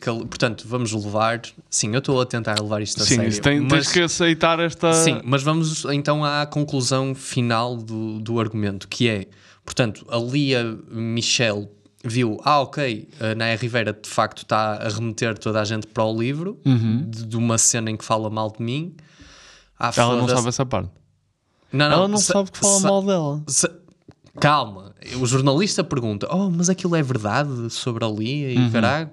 [0.00, 1.42] que- Portanto, vamos levar.
[1.68, 3.28] Sim, eu estou a tentar levar isto a Sim, sério.
[3.28, 4.90] isso tem- tens que aceitar esta.
[4.94, 9.26] Sim, mas vamos então à conclusão final do, do argumento, que é,
[9.64, 11.70] portanto, a Lia Michel
[12.04, 16.04] viu, ah, ok, a Naya Rivera de facto está a remeter toda a gente para
[16.04, 17.08] o livro, Uhum.
[17.08, 18.94] de, de uma cena em que fala mal de mim.
[19.78, 20.90] Ah, Ela não sabe essa parte.
[21.72, 23.42] Não, não, Ela não sa- sabe que fala mal dela.
[24.40, 28.70] Calma, o jornalista pergunta: Oh, mas aquilo é verdade sobre a Lia e Uhum.
[28.70, 29.10] caralho?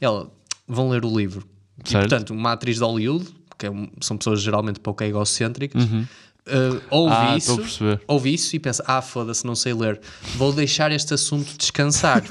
[0.00, 0.30] Ela,
[0.66, 1.46] vão ler o livro.
[1.84, 2.08] E, Certo.
[2.08, 3.26] portanto, uma atriz de Hollywood,
[3.58, 6.06] que é um- são pessoas geralmente pouco egocêntricas, Uhum.
[6.48, 7.52] Uh, ouve Ah, isso,
[7.84, 10.00] a ouve isso e pensa: Ah, foda-se, não sei ler,
[10.36, 12.22] vou deixar este assunto descansar.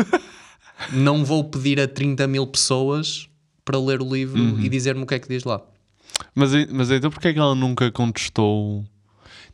[0.92, 3.28] não vou pedir a 30 mil pessoas
[3.66, 4.60] para ler o livro Uhum.
[4.60, 5.62] e dizer-me o que é que diz lá.
[6.34, 8.84] Mas, mas então porquê é que ela nunca contestou?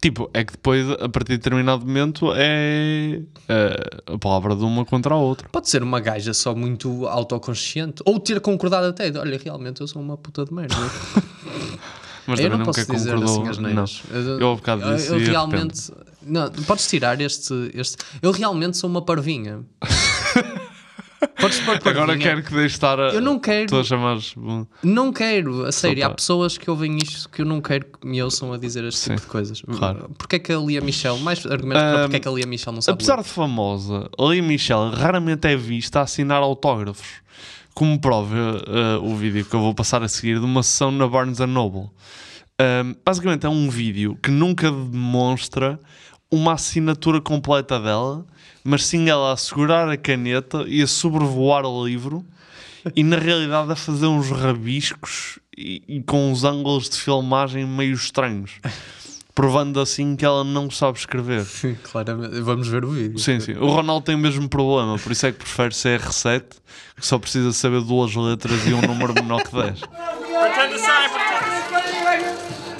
[0.02, 4.84] Tipo, é que depois, a partir de determinado momento, é eh, a palavra de uma
[4.84, 5.48] contra a outra.
[5.50, 9.10] Pode ser uma gaja só muito autoconsciente ou ter concordado até.
[9.18, 10.76] Olha, realmente eu sou uma puta de merda.
[12.28, 13.42] Mas eu não nunca posso dizer concordou.
[13.42, 14.40] assim as não.
[14.40, 15.92] Eu ao bocado eu- disse eu realmente.
[16.26, 17.98] Não, podes tirar este, este.
[18.22, 19.62] Eu realmente sou uma parvinha.
[21.40, 22.04] podes pôr parvinha.
[22.04, 23.10] Agora quero que deixe estar a.
[23.10, 23.68] Eu não quero.
[23.68, 24.34] Tu a chamares.
[24.36, 26.06] bom, Não quero, a sério.
[26.06, 26.16] Há pá.
[26.16, 29.22] pessoas que ouvem isto que eu não quero que me ouçam a dizer este tipo
[29.22, 29.62] de coisas.
[29.62, 30.10] claro.
[30.18, 32.46] Porque é que a Lia Michel, mais argumentos para Ahm, porque é que a Lia
[32.48, 33.24] Michel não sabe Apesar ler.
[33.24, 37.22] de famosa, a Lia Michelle raramente é vista a assinar autógrafos.
[37.74, 41.08] Como prova eh, o vídeo que eu vou passar a seguir de uma sessão na
[41.08, 41.90] Barnes Noble.
[42.60, 45.80] Ahm, basicamente é um vídeo que nunca demonstra
[46.30, 48.26] uma assinatura completa dela,
[48.64, 52.26] mas sim ela a segurar a caneta e a sobrevoar o livro
[52.96, 57.94] e na realidade a fazer uns rabiscos e, e com uns ângulos de filmagem meio
[57.94, 58.60] estranhos.
[59.36, 61.46] Provando assim que ela não sabe escrever.
[61.84, 63.18] Claramente, vamos ver o vídeo.
[63.18, 63.54] Sim, sim.
[63.54, 66.44] O Ronaldo tem o mesmo problema, por isso é que prefere CR7,
[66.98, 69.80] que só precisa saber duas letras e um número menor que 10.
[70.34, 71.04] Pretend to sign.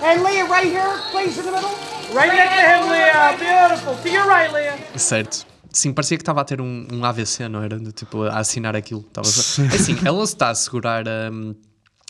[0.04, 1.72] And Leah right here, please in the middle.
[2.14, 3.38] Right next to him, Leah.
[3.38, 3.96] Beautiful.
[3.96, 4.78] To your right, Leah.
[4.98, 5.46] Certo.
[5.72, 7.80] Sim, parecia que estava a ter um, um AVC, não era?
[7.80, 9.02] De, tipo, a assinar aquilo.
[9.08, 11.56] Estava só- Assim, ela se está a segurar hum,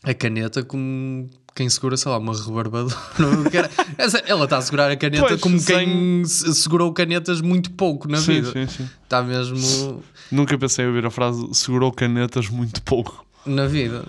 [0.04, 2.96] a, caneta como quem segura, sei lá, uma rebarbadora.
[4.28, 8.18] Ela está a segurar a caneta Pois, como quem se- segurou canetas muito pouco na
[8.18, 8.52] Sim, vida.
[8.52, 8.90] sim, sim.
[9.04, 13.24] Está mesmo Nunca pensei em ouvir a frase segurou canetas muito pouco.
[13.46, 14.06] na vida.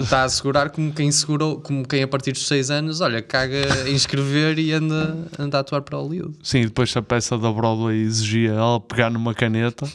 [0.00, 3.88] Está a segurar como quem segurou, como quem a partir dos 6 anos, olha, caga
[3.88, 6.34] em escrever e anda, anda a atuar para Hollywood.
[6.42, 9.86] Sim, e depois se a peça da Broadway exigia ela pegar numa caneta,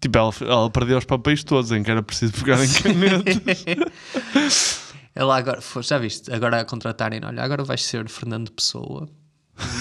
[0.00, 4.79] tipo, ela, ela perdeu os papéis todos em que era preciso pegar em canetas.
[5.14, 9.08] Ela agora, já viste, agora a contratarem, olha, agora vais ser Fernando Pessoa,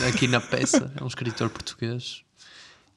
[0.07, 2.23] aqui na peça, é um escritor português.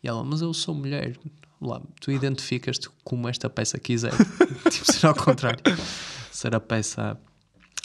[0.02, 1.16] E ela, mas eu sou mulher.
[1.60, 4.12] Lá, tu identificas-te como esta peça quiser.
[4.70, 5.60] tipo, ser ao contrário.
[6.30, 7.16] Ser a peça.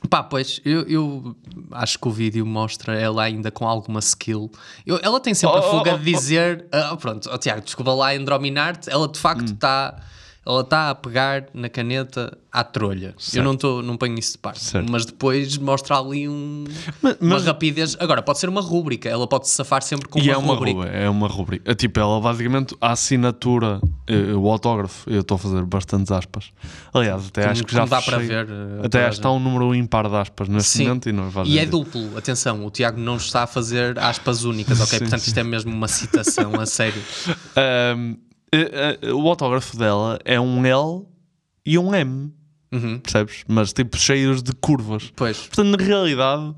[0.10, 1.36] Pá, pois, eu, eu
[1.72, 4.52] acho que o vídeo mostra ela ainda com alguma skill.
[4.86, 6.66] Eu- ela tem sempre a Oh, oh, fuga oh, de dizer.
[6.72, 8.90] ah, pronto, oh, Tiago, desculpa lá endrominar-te.
[8.90, 9.22] Ela de Hum.
[9.22, 10.02] facto está.
[10.48, 13.08] Ela está a pegar na caneta à trolha.
[13.08, 13.46] Eu Certo.
[13.46, 14.64] não, tô, não ponho isso de parte.
[14.64, 14.90] Certo.
[14.90, 16.64] Mas depois mostra ali um,
[17.04, 17.98] uma mas- rapidez.
[18.00, 19.10] Agora, pode ser uma rúbrica.
[19.10, 20.78] Ela pode se safar sempre com E uma, é uma rúbrica.
[20.80, 21.76] rubrica, é uma rubrica.
[21.76, 26.52] Tipo, ela basicamente, a assinatura, eh, o autógrafo, eu estou a fazer bastantes aspas.
[26.94, 29.40] Aliás, até Como- acho que já dá para ver, eh, Até acho que está um
[29.40, 30.88] número ímpar de aspas neste Sim.
[30.88, 34.46] momento e não faz E é duplo, atenção, o Tiago não está a fazer aspas
[34.46, 34.88] únicas, ok?
[34.98, 35.28] Sim, Portanto, sim.
[35.28, 37.02] isto é mesmo uma citação a sério.
[37.58, 38.16] Ahm,
[38.52, 41.06] eh, eh, o autógrafo dela é um L
[41.66, 42.32] e um M,
[43.04, 43.44] percebes?
[43.48, 45.04] Mas tipo cheios de curvas.
[45.04, 45.12] Uhum.
[45.16, 45.38] Pois.
[45.38, 46.56] Portanto, na realidade,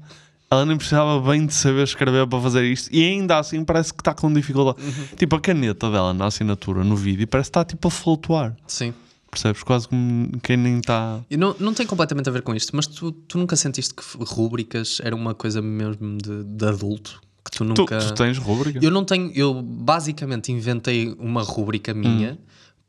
[0.51, 4.01] ela nem precisava bem de saber escrever para fazer isto e ainda assim parece que
[4.01, 4.81] está com dificuldade.
[4.81, 5.15] Uhum.
[5.15, 8.55] Tipo, a caneta dela na assinatura, no vídeo, parece que está tipo a flutuar.
[8.67, 8.93] Sim.
[9.29, 9.61] Percebes?
[9.61, 11.23] Quase como quem nem está.
[11.29, 14.03] E não, não tem completamente a ver com isto, mas tu, tu nunca sentiste que
[14.23, 17.21] rúbricas era uma coisa mesmo de, de adulto?
[17.51, 17.97] Tu nunca.
[17.99, 18.79] tu tens rúbrica?
[18.81, 19.31] Eu não tenho.
[19.35, 22.37] Eu basicamente inventei uma rúbrica minha Hum.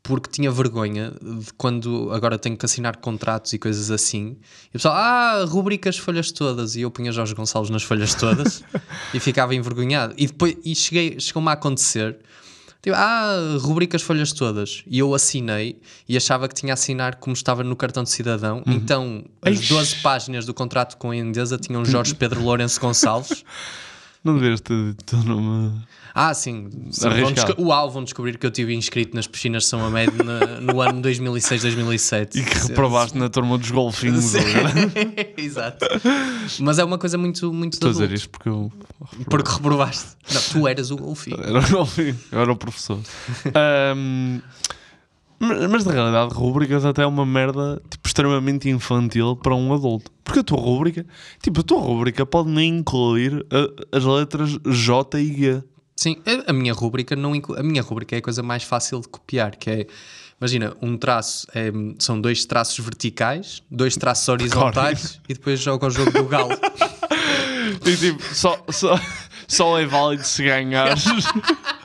[0.03, 4.37] porque tinha vergonha de quando agora tenho que assinar contratos e coisas assim.
[4.65, 6.75] E o pessoal, ah, rúbricas folhas todas.
[6.75, 8.63] E eu punha Jorge Gonçalves nas folhas todas
[9.13, 10.13] e ficava envergonhado.
[10.17, 12.17] E depois e cheguei, chegou-me a acontecer.
[12.81, 14.83] Tipo, ah, rubricas folhas todas.
[14.87, 18.63] E eu assinei e achava que tinha a assinar como estava no cartão de cidadão.
[18.65, 18.73] Uhum.
[18.73, 23.43] Então, as 12 páginas do contrato com a Endesa tinham Jorge Pedro Lourenço Gonçalves.
[24.23, 25.81] Não o teu nome.
[26.13, 26.69] Ah, sim.
[27.33, 30.79] desco- Uau, vão descobrir que eu tive inscrito nas piscinas de São Amédio na- no
[30.81, 32.35] ano 2006-2007.
[32.35, 34.33] E que reprovaste na turma dos golfinhos.
[35.37, 35.85] Exato.
[36.59, 38.71] Mas é uma coisa muito, muito Estou a dizer isto porque eu.
[39.29, 40.09] Porque reprovaste.
[40.31, 41.41] Não, tu eras o golfinho.
[41.41, 42.99] Era o golfinho, eu era o professor.
[43.55, 44.39] Ahm,
[45.69, 50.11] mas, na realidade, rúbricas até é uma merda tipo, extremamente infantil para um adulto.
[50.23, 51.05] Porque a tua rúbrica,
[51.41, 55.63] tipo, a tua rúbrica pode nem incluir a- as letras J e G.
[55.95, 57.59] Sim, a- a minha rúbrica não inclui.
[57.59, 59.87] A minha rúbrica é a coisa mais fácil de copiar, que é.
[60.39, 65.89] Imagina, um traço é- são dois traços verticais, dois traços horizontais e depois joga o
[65.89, 66.49] jogo do galo.
[67.85, 68.99] E tipo, só, só,
[69.47, 71.03] só é válido se ganhares.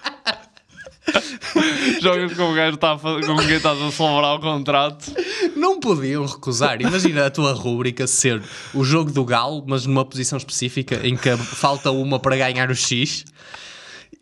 [2.00, 5.12] Jogas com o gajo fa- com quem estás a celebrar o contrato.
[5.56, 6.80] Não podiam recusar.
[6.80, 8.42] Imagina a tua rúbrica ser
[8.74, 12.74] o jogo do galo, mas numa posição específica em que falta uma para ganhar o
[12.74, 13.24] X.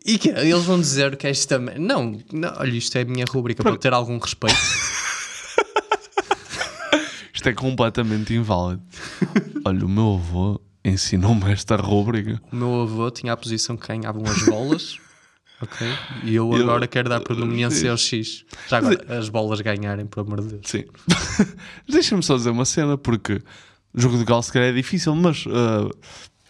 [0.05, 1.57] E que eles vão dizer que esta.
[1.57, 4.55] Não, não, olha, isto é a minha rúbrica para ter algum respeito.
[7.33, 8.81] Isto é completamente inválido.
[9.65, 12.41] Olha, o meu avô ensinou-me esta rúbrica.
[12.51, 14.97] O meu avô tinha a posição que ganhavam as bolas.
[15.65, 15.87] Ok?
[16.23, 18.45] E eu Eu- agora quero dar predominância ao X.
[18.69, 20.61] Já agora, as bolas ganharem, por amor de Deus.
[20.65, 20.85] Sim.
[21.89, 23.41] Deixa-me só dizer uma cena, porque
[23.93, 25.89] o jogo de galo se calhar é difícil, mas ah,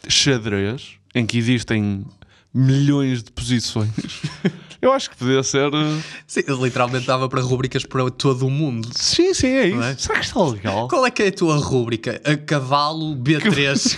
[0.07, 2.05] xadrez, em que existem
[2.53, 3.89] milhões de posições,
[4.81, 5.69] eu acho que podia ser.
[5.73, 8.89] ah, Sim, literalmente dava para rúbricas para todo o mundo.
[8.93, 9.77] Sim, sim, é isso.
[9.77, 9.95] Não é?
[9.97, 10.87] Será que está legal?
[10.87, 12.21] Qual é que é a tua rúbrica?
[12.23, 13.97] A cavalo B3.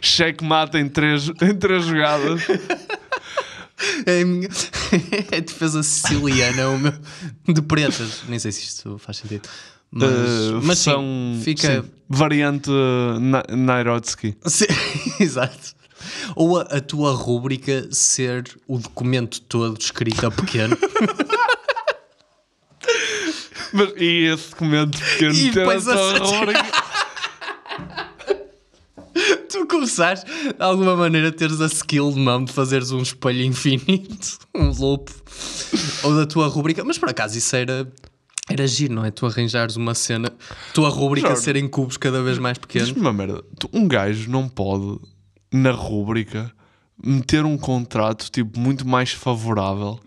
[0.00, 2.42] Cheque mata em três, em três jogadas.
[4.06, 4.48] É a minha-
[5.32, 6.92] é a defesa siciliana, o meu...
[7.48, 8.22] de pretas.
[8.28, 9.48] Nem sei se isto faz sentido.
[9.90, 11.82] Mas, Ah, mas sim, são, fica.
[11.82, 14.36] sim, variante uh, Na- Nairotsky.
[14.46, 14.66] Sim,
[15.18, 15.74] exato.
[16.36, 20.76] Ou a, a tua rúbrica ser o documento todo escrito a pequeno.
[23.72, 26.79] Mas, e esse documento pequeno E ter a depois a tua rúbrica.
[29.70, 34.70] Começares, de alguma maneira, teres a skill de mão de fazeres um espelho infinito, um
[34.70, 35.10] loop,
[36.02, 36.84] ou da tua rúbrica.
[36.84, 37.90] Mas por acaso isso era.
[38.48, 39.12] Era giro, não é?
[39.12, 40.32] Tu arranjares uma cena,
[40.74, 42.88] tua rúbrica Jorge, ser em cubos cada vez mais pequenos.
[42.88, 43.44] Diz-me uma merda.
[43.72, 44.98] Um gajo não pode,
[45.52, 46.50] na rúbrica,
[47.02, 50.00] meter um contrato tipo muito mais favorável.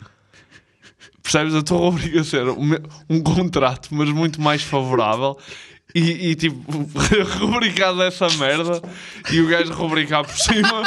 [1.22, 1.56] Percebes?
[1.56, 2.72] A tua rúbrica ser um,
[3.10, 5.38] um contrato, mas muito mais favorável.
[5.96, 6.88] E, e, tipo,
[7.40, 8.82] rubricar dessa merda
[9.32, 10.84] e o gajo rubricar por cima.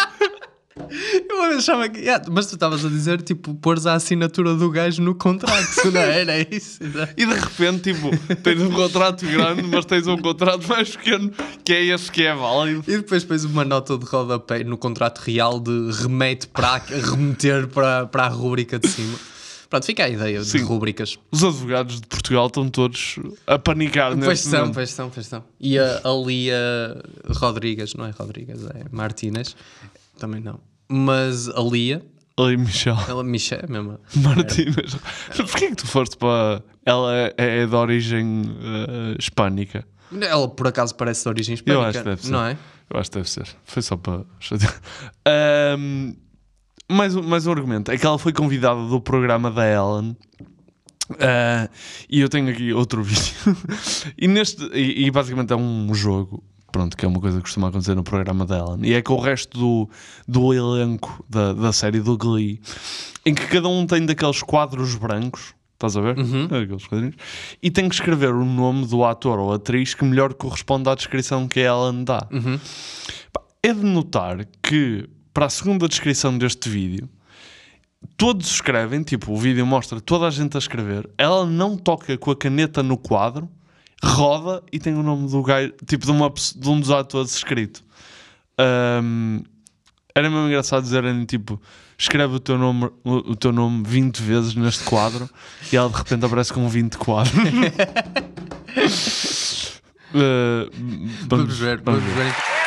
[1.29, 2.01] Eu achava que.
[2.01, 6.01] Yeah, mas tu estavas a dizer, tipo, pôres a assinatura do gajo no contrato, não
[6.01, 6.83] era isso?
[6.85, 7.15] exato.
[7.17, 11.33] E de repente, tipo, tens um contrato grande, mas tens um contrato mais pequeno,
[11.65, 12.85] que é esse que é válido.
[12.87, 18.07] E depois pões uma nota de rodapé no contrato real de remete para remeter para,
[18.07, 19.19] para a rúbrica de cima.
[19.69, 20.63] Pronto, fica a ideia de Sim.
[20.63, 21.19] rúbricas.
[21.31, 24.75] Os advogados de Portugal estão todos a panicar Pois neste são, momento.
[24.75, 25.45] pois são, pois são.
[25.61, 27.03] E a, a Lia
[27.37, 29.57] Rodrigues, não é Rodrigues, é Martínez,
[30.19, 30.61] também não.
[30.89, 32.05] Mas a Lia,
[32.39, 32.97] Ali, Michel.
[33.09, 33.99] ela Michel é mesmo.
[34.17, 34.95] Martínez.
[35.35, 36.63] Porquê que tu foste para.
[36.85, 39.85] Ela é, é de origem eh, hispânica?
[40.21, 42.31] Ela por acaso parece de origem Eu hispânica, acho que deve ser.
[42.31, 42.57] não é?
[42.91, 43.49] Eu acho que deve ser.
[43.65, 44.23] Foi só para.
[44.39, 44.81] chatear.
[46.91, 47.91] Mais, um, mais um argumento.
[47.91, 50.17] É que ela foi convidada do programa da Ellen.
[51.21, 51.69] Ah,
[52.09, 53.35] e eu tenho aqui outro vídeo.
[54.19, 56.43] e, neste, e, e basicamente é um jogo.
[56.73, 58.81] Pronto, que é uma coisa que costuma acontecer no programa da Ellen.
[58.85, 59.91] E é com o resto do,
[60.29, 62.61] do elenco da, da série do Glee,
[63.25, 65.55] em que cada um tem daqueles quadros brancos.
[65.75, 66.17] Estás a ver?
[66.47, 67.17] Aqueles quadrinhos.
[67.63, 71.47] E tem que escrever o nome do ator ou atriz que melhor corresponde à descrição
[71.47, 72.27] que a Ellen dá.
[73.33, 77.11] Pá, É de notar que, para a segunda descrição deste vídeo,
[78.17, 82.31] todos escrevem, tipo, o vídeo mostra toda a gente a escrever, ela não toca com
[82.31, 83.47] a caneta no quadro,
[84.03, 87.85] roda e tem o nome do gajo, tipo, de, uma, de um dos atores escrito.
[88.57, 89.43] Ahm,
[90.15, 91.61] era mesmo engraçado dizerem, tipo,
[91.99, 95.29] escreve o teu nome, o, o teu nome 20 vezes neste quadro
[95.71, 97.35] e ela de repente aparece com 20 quadros.
[100.15, 100.73] Uh,
[101.29, 102.66] Vamos ver, vamos ver.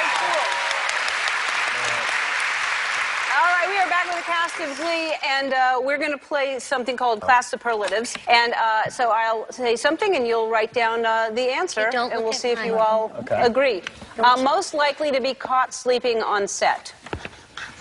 [4.75, 8.17] Glee, and uh, we're going to play something called Class Superlatives.
[8.27, 12.33] And uh, so I'll say something, and you'll write down uh, the answer, and we'll
[12.33, 12.81] see if you mine.
[12.81, 13.81] all agree.
[14.17, 16.93] Uh, most likely to be caught sleeping on set.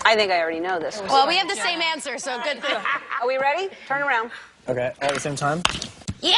[0.05, 1.01] I think I already know this.
[1.07, 2.77] Well, we have the same answer, so good thing.
[3.21, 3.69] Are we ready?
[3.87, 4.31] Turn around.
[4.67, 5.61] Okay, all at the same time?
[6.21, 6.35] Yeah!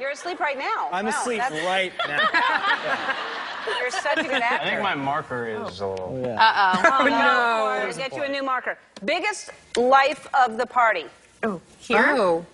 [0.00, 0.88] You're asleep right now.
[0.92, 3.76] I'm Wow, asleep that's- right now.
[3.80, 4.64] You're such a good actor.
[4.66, 6.22] I think my marker is a little.
[6.24, 6.82] Oh, Uh-oh.
[7.00, 7.64] Oh, no.
[7.84, 8.78] We're gonna get you a new marker.
[9.04, 11.06] Biggest life of the party.
[11.42, 12.14] Oh, here?
[12.16, 12.46] Oh.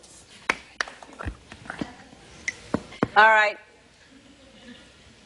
[3.15, 3.59] All right.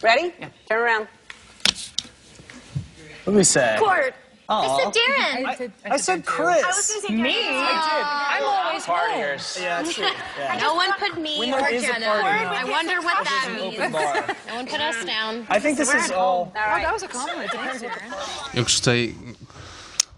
[0.02, 0.34] Ready?
[0.40, 0.48] Yeah.
[0.68, 1.08] Turn around.
[3.24, 3.76] What do we say?
[3.78, 4.14] Court.
[4.48, 4.62] Aw.
[4.62, 5.44] I said Darren.
[5.46, 6.62] I said, I said Chris.
[6.62, 7.32] I was gonna say Me?
[7.34, 7.66] Darren.
[7.66, 9.60] I I'm always Partiers.
[9.60, 10.06] Yeah, that's true.
[10.38, 10.58] Yeah.
[10.60, 12.06] No one put me When or there is a Jenna.
[12.06, 12.44] party.
[12.44, 13.78] I wonder what that means.
[13.78, 15.46] No one put us down.
[15.48, 16.52] I think this is all.
[16.54, 16.80] All right.
[16.80, 17.50] Oh, that was a compliment.
[17.50, 18.54] Thanks, Darren.
[18.56, 19.14] Eu gostei.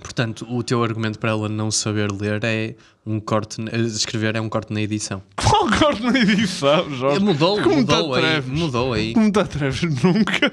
[0.00, 3.60] Portanto, o teu argumento para ela não saber ler é um corte.
[3.72, 5.22] eh, Escrever é um corte na edição.
[5.36, 7.20] Qual corte na edição, Jorge?
[7.24, 8.42] Mudou, Como mudou te aí.
[8.42, 9.12] Mudou aí.
[9.14, 9.82] Como te atreves?
[10.02, 10.52] Nunca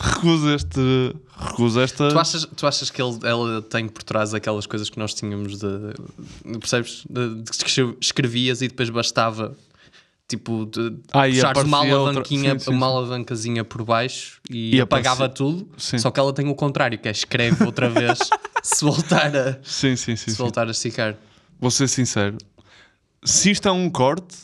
[0.00, 1.14] recusa este.
[1.38, 2.08] Recusa esta.
[2.10, 5.58] Tu achas, tu achas que ele, ela tem por trás aquelas coisas que nós tínhamos
[5.58, 6.58] de.
[6.58, 7.04] Percebes?
[7.08, 9.56] De, de que escre- escrevias e depois bastava.
[10.26, 10.80] Tipo, de,
[11.12, 15.26] Ah, puxares uma aparecia outra- alavanquinha, sim, sim, uma alavancazinha por baixo e, E apagava
[15.26, 15.68] aparecia- tudo.
[15.76, 15.98] Sim.
[15.98, 18.18] Só que ela tem o contrário, que é escreve outra vez
[18.62, 20.30] se voltar a, Sim, sim, sim.
[20.30, 21.14] se voltar a esticar.
[21.60, 22.38] Vou ser sincero.
[23.22, 24.34] Se isto é um corte,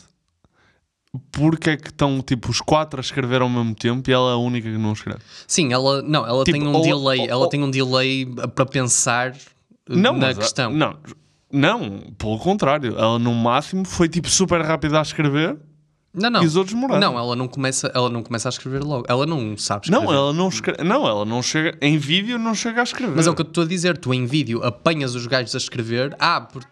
[1.31, 4.33] porque é que estão tipo os quatro a escrever ao mesmo tempo e ela é
[4.33, 5.19] a única que não escreve?
[5.47, 8.25] Sim, ela, não, ela Tipo, tem um ou- delay, ou- ela ou- tem um delay
[8.55, 9.35] para pensar
[9.89, 10.71] Não, na mas a- questão.
[10.71, 10.97] Não,
[11.51, 12.95] não, pelo contrário.
[12.97, 15.57] Ela no máximo foi tipo super rápida a escrever.
[16.13, 16.43] Não, não.
[16.43, 16.99] E os outros demoraram.
[16.99, 19.05] Não, ela não começa, ela não começa a escrever logo.
[19.07, 20.05] Ela não sabe escrever.
[20.05, 20.83] Não, ela não escreve.
[20.83, 21.77] Não, ela não chega.
[21.81, 23.15] Em vídeo não chega a escrever.
[23.15, 25.57] Mas é o que eu estou a dizer, tu em vídeo apanhas os gajos a
[25.57, 26.15] escrever.
[26.19, 26.63] Ah, por...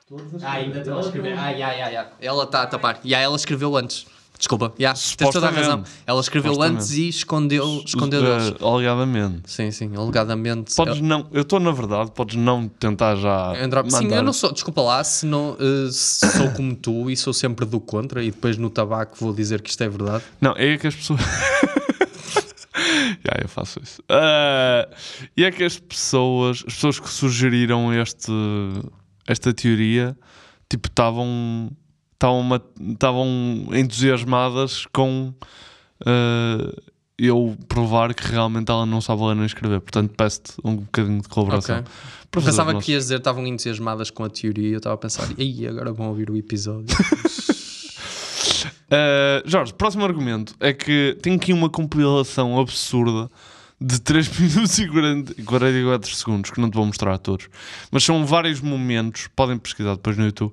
[0.44, 1.38] ah ainda estão a escrever.
[1.38, 2.10] Ah, ya, ya, ya.
[2.20, 3.00] Ela está a tapar.
[3.04, 4.06] E ela escreveu antes.
[4.40, 5.84] Desculpa, ya, tens toda a razão.
[6.08, 8.54] Ela escreveu antes e escondeu, escondeu deles.
[8.58, 9.52] Eh, alegadamente.
[9.52, 10.74] Sim, sim, alegadamente.
[10.76, 11.28] Podes não.
[11.34, 13.50] Eu estou na verdade, podes não tentar já.
[13.62, 15.58] André, Sim, mandar- eu não sou, desculpa lá, se não
[15.92, 19.62] se sou como tu e sou sempre do contra e depois no tabaco vou dizer
[19.62, 20.24] que isto é verdade.
[20.40, 21.20] Não, é que as pessoas.
[23.22, 24.02] Já, eu faço isso.
[24.08, 24.88] Ah,
[25.36, 28.32] e é que as pessoas, as pessoas que sugeriram este,
[29.28, 30.16] esta teoria,
[30.70, 31.70] tipo, estavam
[32.92, 35.34] estavam entusiasmadas com
[36.06, 36.74] ah,
[37.18, 39.82] eu provar que realmente ela não sabe ler nem escrever.
[39.82, 41.80] Portanto, peço-te um bocadinho de colaboração.
[41.80, 41.92] Ok.
[42.32, 44.96] Para fazer Pensava nosso- que ias dizer estavam entusiasmadas com a teoria e eu estava
[44.96, 46.96] a pensar, ei, agora vão ouvir o episódio.
[48.88, 53.30] Uh, Jorge, próximo argumento é que tem aqui uma compilação absurda
[53.82, 57.48] de 3 minutos e 40 e 44 segundos que não te vou mostrar a todos,
[57.92, 60.52] mas são vários momentos, podem pesquisar depois no YouTube.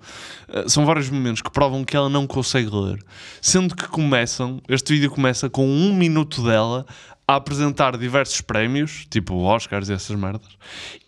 [0.48, 3.02] uh, são vários momentos que provam que ela não consegue ler,
[3.40, 4.60] sendo que começam.
[4.68, 6.86] Este vídeo começa com um minuto dela
[7.26, 10.56] a apresentar diversos prémios, tipo Oscars e essas merdas,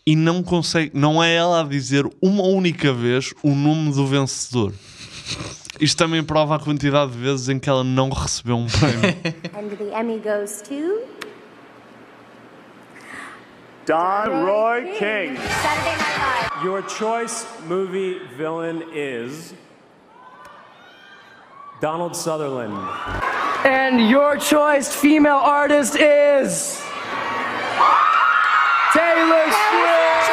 [0.05, 4.73] e não consegue, não é ela a dizer uma única vez o nome do vencedor.
[5.81, 9.17] Isto também prova a quantidade de vezes em que ela não recebeu um prémio.
[9.55, 11.19] And the Emmy goes to
[13.89, 15.37] Don Roy King.
[15.37, 16.63] Saturday Night Live.
[16.63, 19.55] Your choice movie villain is
[21.81, 22.75] Donald Sutherland.
[23.65, 26.83] And your choice female artist is
[28.93, 30.29] Taylor Swift.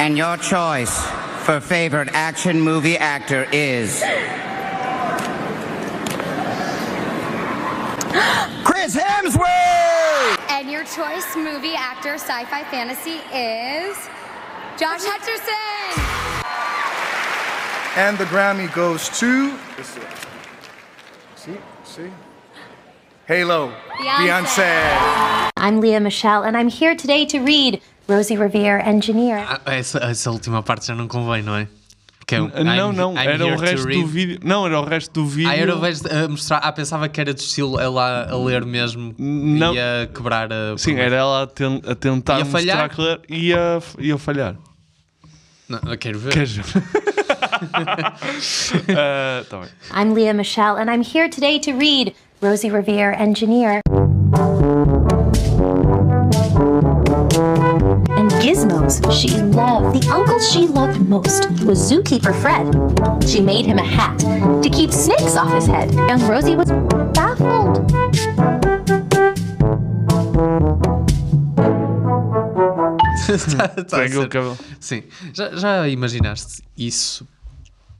[0.00, 1.06] And your choice
[1.44, 4.00] for favorite action movie actor is
[8.64, 9.99] Chris Hemsworth.
[10.70, 13.96] And your choice movie actor sci-fi fantasy is
[14.78, 15.98] Josh Hutcherson.
[17.96, 19.58] And the Grammy goes to.
[21.34, 22.12] See, see.
[23.26, 24.28] Halo, Beyonce.
[24.28, 25.50] Beyonce.
[25.56, 29.38] I'm Leah Michelle, and I'm here today to read Rosie Revere, Engineer.
[29.38, 31.66] Ah, essa, essa última parte já não convém, não é?
[32.30, 34.38] Que é um, não, I'm- não, I'm era o resto do vídeo.
[34.44, 35.50] Não, era o resto do vídeo.
[35.50, 36.58] Ah, era o de a mostrar.
[36.58, 39.74] Ah, pensava que era de estilo ela a ler mesmo Não.
[39.74, 40.78] e a quebrar a.
[40.78, 42.88] Sim, era ela a, ten- a tentar Ia mostrar falhar?
[42.90, 44.54] que ler e ia, ia falhar.
[45.68, 46.32] Não, eu quero ver.
[46.32, 46.64] Queres ver?
[48.96, 49.68] Ah, tá bem.
[49.92, 53.80] I'm Leah Michelle, and I'm here today to read Rosie Revere, Engineer.
[58.90, 60.02] Gizmos she loved.
[60.02, 62.66] The uncle she loved most was Zookeeper Fred.
[63.28, 64.18] She made him a hat
[64.62, 65.92] to keep snakes off his head.
[65.94, 66.70] Young Rosie was
[67.14, 67.90] baffled.
[73.56, 74.58] Tá- tá ser- cabelo.
[74.80, 75.04] Sim.
[75.32, 77.28] Já, já imaginaste isso?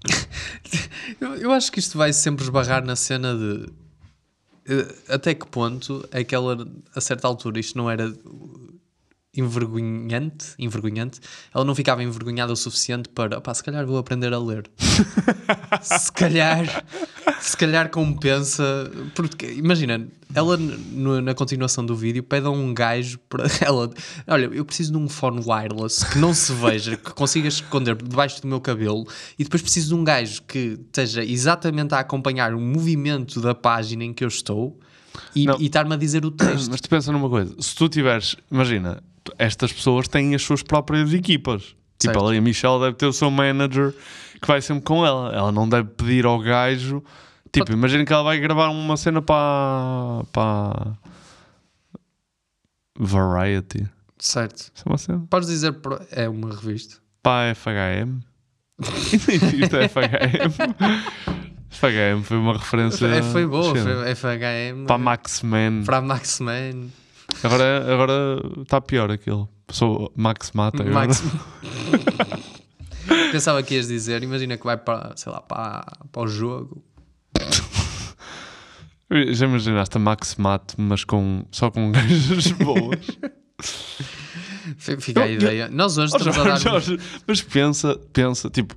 [1.21, 3.69] eu, eu acho que isto vai sempre esbarrar na cena de
[4.67, 8.13] eh, até que ponto é que ela, a certa altura, isto não era
[9.37, 11.21] envergonhante, envergonhante,
[11.55, 14.69] ela não ficava envergonhada o suficiente para, opá, se calhar vou aprender a ler.
[15.83, 16.85] se calhar
[17.41, 18.91] Se calhar compensa.
[19.15, 23.91] Porque, imagina, ela no- na continuação do vídeo pede a um gajo para ela.
[24.27, 28.43] Olha, eu preciso de um phone wireless que não se veja, que consiga esconder debaixo
[28.43, 29.07] do meu cabelo,
[29.39, 34.05] e depois preciso de um gajo que esteja exatamente a acompanhar o movimento da página
[34.05, 34.79] em que eu estou
[35.35, 36.69] e, estar-me a dizer o texto.
[36.71, 39.03] Mas tu pensa numa coisa, se tu tiveres, imagina,
[39.39, 41.75] estas pessoas têm as suas próprias equipas.
[41.99, 43.95] Tipo, ela e a Michelle deve ter o seu manager
[44.41, 45.35] que vai sempre com ela.
[45.35, 47.03] Ela não deve pedir ao gajo.
[47.53, 50.25] Tipo, imagina que ela vai gravar uma cena para.
[50.33, 50.93] para.
[52.99, 53.87] Variety.
[54.19, 54.71] Certo.
[54.75, 55.27] Isso é uma cena.
[55.31, 55.73] Podes dizer.
[55.75, 56.97] pro- É uma revista.
[57.23, 58.21] Para a FHM.
[58.83, 60.51] Isto é FHM.
[61.71, 63.07] FHM foi uma referência.
[63.07, 64.87] É, foi boa, foi FHM.
[64.87, 65.83] Para a Max Man.
[65.85, 66.89] Para a Max Man.
[67.43, 68.15] Agora, agora
[68.63, 69.49] está pior aquilo.
[69.71, 70.83] Sou Max Mata.
[70.83, 71.09] agora.
[71.09, 71.23] Max...
[73.33, 76.83] Pensava que ias dizer, imagina que vai para, sei lá, para, para o jogo.
[79.33, 83.01] Já imaginaste a Max Mate, mas com, só com gajas boas?
[84.79, 85.69] Fica a ideia.
[85.69, 86.61] Nós hoje Oh, estamos a dar.
[86.61, 88.75] Jorge, Jorge, mas pensa, pensa, tipo,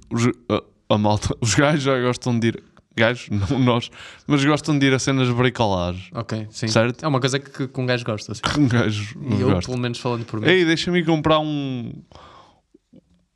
[0.49, 2.63] a, a malta, os gajos já gostam de ir,
[2.95, 3.89] gajos, não nós,
[4.27, 6.09] mas gostam de ir a cenas de bricolagem.
[6.13, 6.67] Ok, sim.
[6.67, 7.03] Certo?
[7.03, 8.31] É uma coisa que, que um gajo gosta.
[8.31, 8.41] Assim.
[8.41, 9.69] Que um gajo E eu, gosta.
[9.69, 10.47] pelo menos falando por mim.
[10.47, 11.93] Ei, deixa-me comprar um.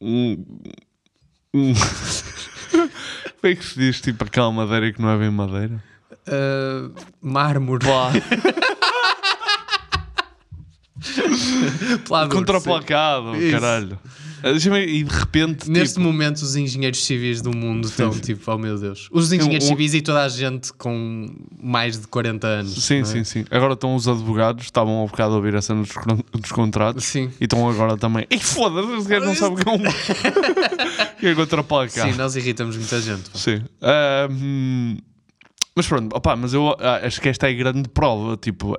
[0.01, 0.45] Um.
[1.53, 1.73] um
[3.39, 5.81] Como é que se diz, tipo, aquela madeira que não é bem madeira?
[6.27, 7.85] Uh, mármore.
[12.29, 13.99] Contraplacado, caralho.
[14.43, 15.69] Ir, e de repente.
[15.69, 18.19] Neste tipo, momento, os engenheiros civis do mundo estão sim.
[18.21, 19.07] tipo, oh meu Deus.
[19.11, 22.83] Os engenheiros Um- um- civis e toda a gente com mais de 40 anos.
[22.83, 23.05] Sim, é?
[23.05, 23.45] sim, sim.
[23.49, 25.91] Agora estão os advogados, estavam ao bocado a ouvir a cena dos,
[26.41, 27.31] dos contratos Sim.
[27.39, 28.25] e estão agora também.
[28.29, 29.79] E foda-se, não sabe o que é um.
[31.19, 32.09] que é contraplacar.
[32.11, 33.29] Sim, nós irritamos muita gente.
[33.29, 33.37] pá.
[33.39, 33.63] Sim.
[33.81, 34.97] Ahm,
[35.75, 38.35] mas pronto, opá, mas eu ah, acho que esta é a grande prova.
[38.37, 38.77] Tipo,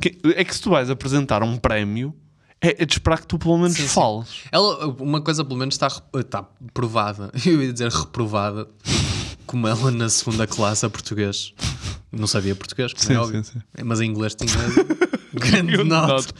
[0.00, 2.14] que- é que se tu vais apresentar um prémio,
[2.60, 3.88] é, é de esperar que tu pelo menos Sim, sim.
[3.88, 4.28] fales.
[4.52, 6.42] Ela, uma coisa pelo menos está, está
[6.74, 8.68] provada, eu ia dizer reprovada,
[9.46, 11.52] como ela na segunda classe a português.
[12.12, 13.62] Não sabia português, Sim, é sim, sim.
[13.84, 14.50] Mas em inglês tinha
[15.32, 16.34] grande nota.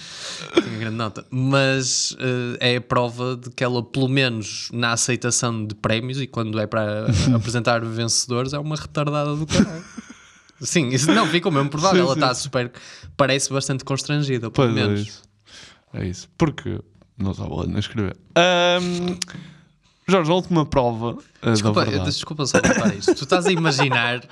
[0.55, 1.25] Tinha grande nota.
[1.31, 6.27] Mas eh, é a prova de que ela, pelo menos na aceitação de prémios e
[6.27, 9.85] quando é para apresentar vencedores, é uma retardada do caralho.
[10.61, 11.95] Sim, isso não, ficou mesmo provado.
[11.95, 12.43] Sim, ela sim, está sim.
[12.43, 12.73] super.
[13.17, 15.23] Parece bastante constrangida, pelo Pois é menos.
[15.95, 16.29] É isso.
[16.39, 16.79] Porque
[17.19, 18.17] não sabe ler nem escrever.
[18.37, 19.17] Ahm,
[20.09, 21.19] Jorge, a última prova.
[21.43, 23.15] ah, Desculpa, desculpa só voltar a isto.
[23.15, 24.23] Tu estás a imaginar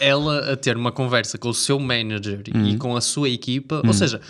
[0.00, 2.66] ela a ter uma conversa com o seu manager Hum.
[2.66, 4.20] e com a sua equipa, ou seja,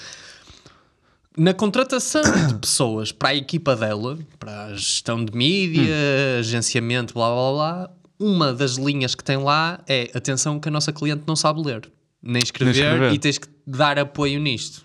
[1.37, 6.39] na contratação de pessoas para a equipa dela, para a gestão de mídia, Hum.
[6.41, 10.93] agenciamento, blá blá blá, uma das linhas que tem lá é atenção que a nossa
[10.93, 11.91] cliente não sabe ler,
[12.23, 13.13] nem escrever, escrever.
[13.13, 14.81] e tens que dar apoio nisto.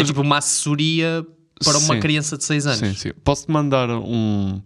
[0.00, 1.26] É tipo uma assessoria
[1.64, 2.00] para uma Sim.
[2.00, 2.78] criança de 6 anos.
[2.78, 3.10] Sim, sim.
[3.24, 4.60] Posso-te mandar um.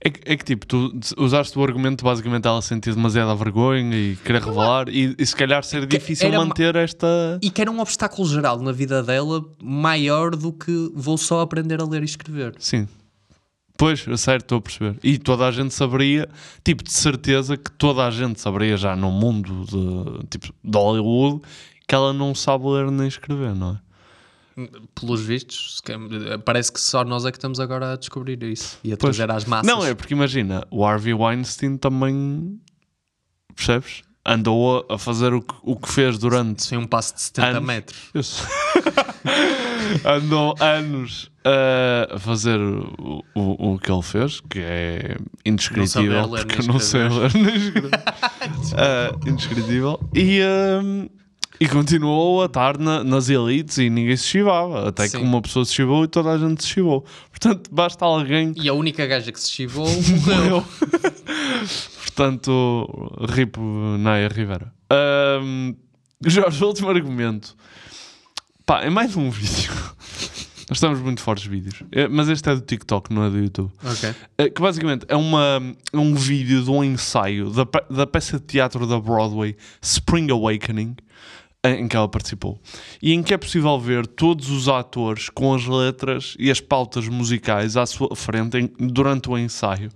[0.00, 4.16] É que, é que, tipo, tu usaste o argumento basicamente ela sentir demasiada vergonha e
[4.16, 7.38] querer revelar e, e se calhar ser difícil manter esta.
[7.40, 11.80] E que era um obstáculo geral na vida dela maior do que vou só aprender
[11.80, 12.54] a ler e escrever.
[12.58, 12.86] Sim.
[13.78, 14.98] Pois, é certo, estou a perceber.
[15.02, 16.28] E toda a gente saberia,
[16.62, 21.42] tipo, de certeza que toda a gente saberia já no mundo de, tipo, de Hollywood
[21.86, 23.83] que ela não sabe ler nem escrever, não é?
[24.94, 25.80] Pelos vistos,
[26.44, 29.16] parece que só nós é que estamos agora a descobrir isso e a Pois.
[29.16, 29.66] trazer às massas.
[29.66, 32.60] Não, é porque imagina, o Harvey Weinstein também,
[33.54, 34.02] percebes?
[34.26, 36.66] Andou a, fazer o que, o que fez durante.
[36.68, 37.62] Foi um passo de 70 anos.
[37.66, 37.98] metros.
[38.14, 38.46] Isso.
[40.04, 46.62] Andou anos a fazer o, o, o que ele fez, que é indescritível, Não porque
[46.62, 47.90] não sei ler nem escrever.
[48.76, 50.00] Ah, indescritível.
[50.14, 51.06] E, ahm,
[51.64, 54.88] e continuou a estar na- nas elites e ninguém se chivava.
[54.88, 55.18] Até Sim.
[55.18, 57.04] que uma pessoa se chivou e toda a gente se chivou.
[57.30, 58.52] Portanto, basta alguém.
[58.56, 59.86] E a única gaja que se chivou
[60.26, 60.64] Morreu.
[62.04, 63.56] Portanto, RIP
[63.98, 64.72] Naya Rivera.
[64.90, 65.74] Ahm,
[66.24, 67.56] Jorge, o último argumento.
[68.66, 69.72] Pá, é mais um vídeo.
[70.70, 71.82] Nós estamos muito fortes vídeos.
[71.92, 73.70] É, mas este é do TikTok, não é do YouTube.
[73.84, 74.14] Ok.
[74.38, 75.60] É, que basicamente é, uma,
[75.92, 80.94] é um vídeo de um ensaio da, da peça de teatro da Broadway Spring Awakening,
[81.64, 82.58] em que ela participou.
[83.02, 87.08] E em que é possível ver todos os atores com as letras e as pautas
[87.08, 89.90] musicais à sua frente em- durante o ensaio.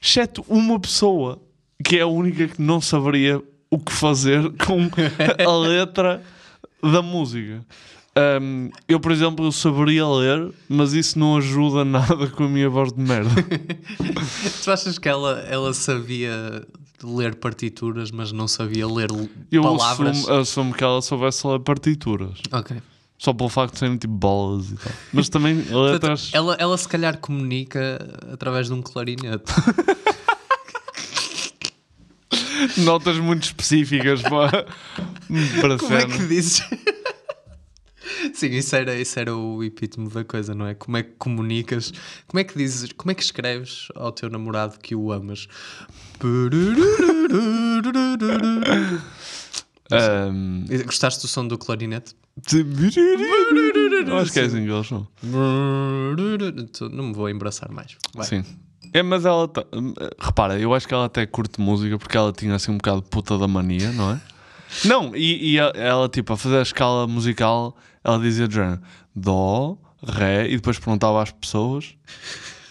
[0.00, 1.40] Exceto uma pessoa,
[1.84, 4.88] que é a única que não saberia o que fazer com
[5.46, 6.22] a letra
[6.82, 7.64] da música.
[8.42, 12.68] Um, eu, por exemplo, eu saberia ler, mas isso não ajuda nada com a minha
[12.68, 13.30] voz de merda.
[14.62, 16.62] tu achas que ela, ela sabia
[17.04, 19.08] ler partituras, mas não sabia ler
[19.50, 20.18] Eu palavras.
[20.18, 22.38] assumo, assumo que ela soubesse ler partituras.
[22.52, 22.76] Ok.
[23.18, 24.92] Só pelo facto de serem tipo bolas e tal.
[25.12, 26.30] Mas também Portanto, letras.
[26.32, 27.98] ela, ela se calhar comunica
[28.32, 29.44] através de um clarinete.
[32.78, 34.64] Notas muito específicas para,
[35.60, 36.16] para Como é cena.
[36.16, 36.62] que dizes?
[38.34, 40.74] Sim, isso era, isso era o epítome da coisa, não é?
[40.74, 41.92] Como é que comunicas?
[42.26, 42.92] Como é que dizes?
[42.92, 45.48] Como é que escreves ao teu namorado que o amas?
[49.90, 52.14] Ahm, Gostaste do som do clarinete?
[54.22, 55.06] Acho que é assim que eles são.
[56.90, 57.96] Não me vou embaraçar mais.
[58.14, 58.26] Vai.
[58.26, 58.44] Sim.
[58.94, 59.48] É, mas ela.
[59.48, 59.64] tá-
[60.18, 63.08] repara, eu acho que ela até curte música porque ela tinha assim um bocado de
[63.08, 64.20] puta da mania, não é?
[64.84, 68.80] Não, e, e ela, tipo, a fazer a escala musical, ela dizia género
[69.14, 71.94] Dó, Ré, e depois perguntava às pessoas,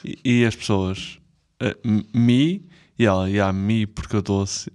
[0.04, 1.20] e, e as pessoas
[1.84, 2.66] M- Mi,
[2.98, 4.72] e ela, e a Mi, porque eu estou aci-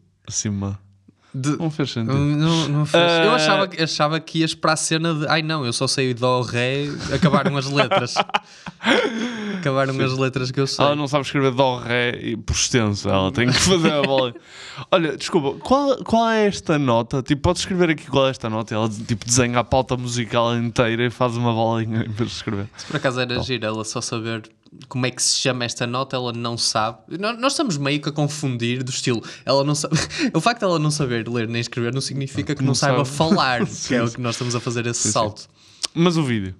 [1.44, 1.56] acima.
[1.58, 2.14] Não fez sentido.
[2.16, 3.02] Não, não fez.
[3.24, 5.86] Eu Ah, achava, que- achava que ias para a cena de ai não, eu só
[5.86, 8.14] sei Dó, Ré, acabaram as letras.
[9.58, 10.84] acabaram as letras que eu sei.
[10.84, 13.08] Ela não sabe escrever Dó, Ré e por extenso.
[13.08, 14.34] Ela tem que fazer a bola.
[14.90, 17.22] Olha, desculpa, qual, qual é esta nota?
[17.22, 18.74] Tipo, podes escrever aqui qual é esta nota?
[18.74, 22.66] Ela tipo, desenha a pauta musical inteira e faz uma bolinha em vez de escrever.
[22.76, 24.42] Se por acaso era giro, ela só saber
[24.88, 26.98] como é que se chama esta nota, ela não sabe.
[27.18, 29.22] Nós, estamos meio que a confundir do estilo.
[29.44, 29.96] Ela não sabe.
[30.34, 33.04] O facto de ela não saber ler nem escrever não significa que não, Não saiba
[33.04, 33.16] sabe.
[33.16, 34.14] falar, que Sim, é o sim.
[34.16, 35.12] que nós estamos a fazer esse Sim, sim.
[35.12, 35.48] salto.
[35.94, 36.54] Mas o vídeo.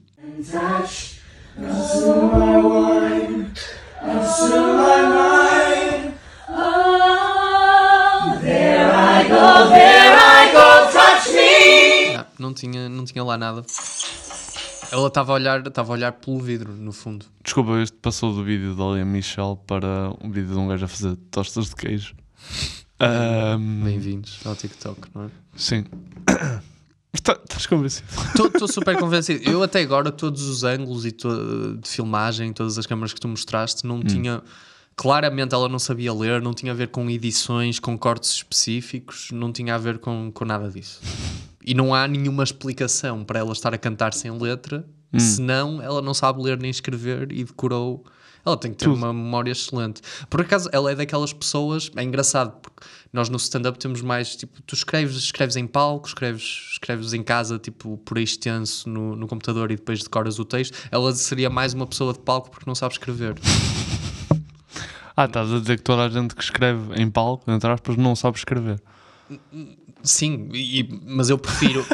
[12.15, 13.63] Não, não tinha, não tinha lá nada.
[14.93, 17.27] Ela estava a olhar, estava a olhar pelo vidro, no fundo.
[17.43, 20.89] Desculpa, este passou do vídeo da Lia Michel para um vídeo de um gajo a
[20.89, 22.15] fazer tostas de queijo.
[23.01, 25.29] Ahm, Bem-vindos ao TikTok, não é?
[25.57, 25.85] Sim.
[27.23, 28.07] Tá- Estás convencido?
[28.53, 29.43] Estou super convencido.
[29.49, 33.87] Eu até agora, todos os ângulos e de filmagem, todas as câmaras que tu mostraste,
[33.87, 34.43] não tinha.
[34.95, 39.51] Claramente ela não sabia ler, não tinha a ver com edições, com cortes específicos, não
[39.51, 41.01] tinha a ver com, com nada disso.
[41.67, 45.19] E não há nenhuma explicação para ela estar a cantar sem letra, Hum.
[45.21, 48.05] senão ela não sabe ler nem escrever e decorou.
[48.45, 50.01] Ela tem que ter uma memória excelente.
[50.31, 51.91] Por acaso, ela é daquelas pessoas.
[51.97, 54.37] É engraçado, porque nós no stand-up temos mais.
[54.37, 59.27] Tipo, tu escreves, escreves em palco, escreves, escreves em casa, tipo, por extenso no, no
[59.27, 60.77] computador e depois decoras o texto.
[60.93, 63.35] Ela seria mais uma pessoa de palco porque não sabe escrever.
[65.17, 68.15] Ah, estás a dizer que toda a gente que escreve em palco, entre aspas, não
[68.15, 68.81] sabe escrever.
[70.07, 71.85] Sim, e- mas eu prefiro.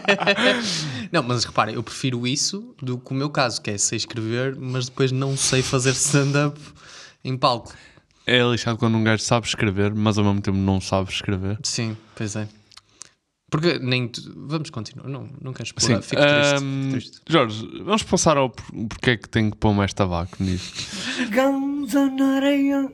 [1.12, 4.56] não, mas repara, eu prefiro isso do que o meu caso, que é sei escrever,
[4.56, 6.58] mas depois não sei fazer stand-up
[7.24, 7.74] em palco.
[8.26, 11.58] É lixado quando um gajo sabe escrever, mas ao mesmo tempo não sabe escrever.
[11.64, 12.48] Sim, pois é.
[13.50, 14.08] Porque nem.
[14.08, 15.08] tu- Vamos continuar.
[15.08, 15.74] Não, não quero Sim.
[15.76, 16.02] explorar.
[16.02, 16.54] Fico triste.
[16.64, 17.20] ahm, fico triste.
[17.28, 20.72] Jorge, vamos passar ao por- porque é que tem que pôr mais tabaco nisto.
[21.28, 22.90] Ganza na areia,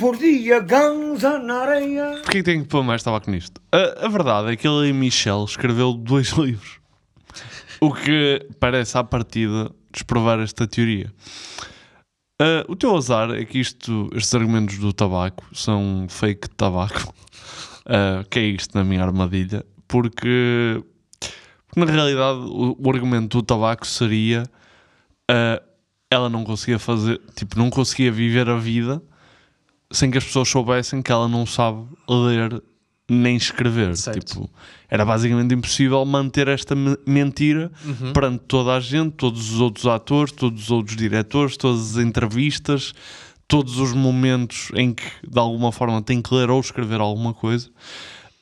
[0.00, 2.22] por dia ganza na areia.
[2.22, 3.60] Porquê que tem que pôr mais tabaco nisto?
[3.70, 6.80] A, a verdade é que ele e Michel escreveu dois livros.
[7.78, 11.12] O que parece à partida desprovar esta teoria.
[12.40, 17.12] Ah, o teu azar é que isto, estes argumentos do tabaco são fake tabaco.
[17.84, 19.66] Ah, que é isto na minha armadilha.
[19.86, 20.82] Porque,
[21.76, 24.44] na realidade o, o argumento do tabaco seria
[25.30, 25.62] ah,
[26.10, 29.02] ela não conseguia fazer, tipo, não conseguia viver a vida
[29.90, 32.62] sem que as pessoas soubessem que ela não sabe ler
[33.08, 33.92] nem escrever.
[33.94, 34.48] Tipo,
[34.88, 38.12] era basicamente impossível manter esta me- mentira Uhum.
[38.12, 42.92] perante toda a gente, todos os outros atores, todos os outros diretores, todas as entrevistas,
[43.48, 47.68] todos os momentos em que de alguma forma tem que ler ou escrever alguma coisa.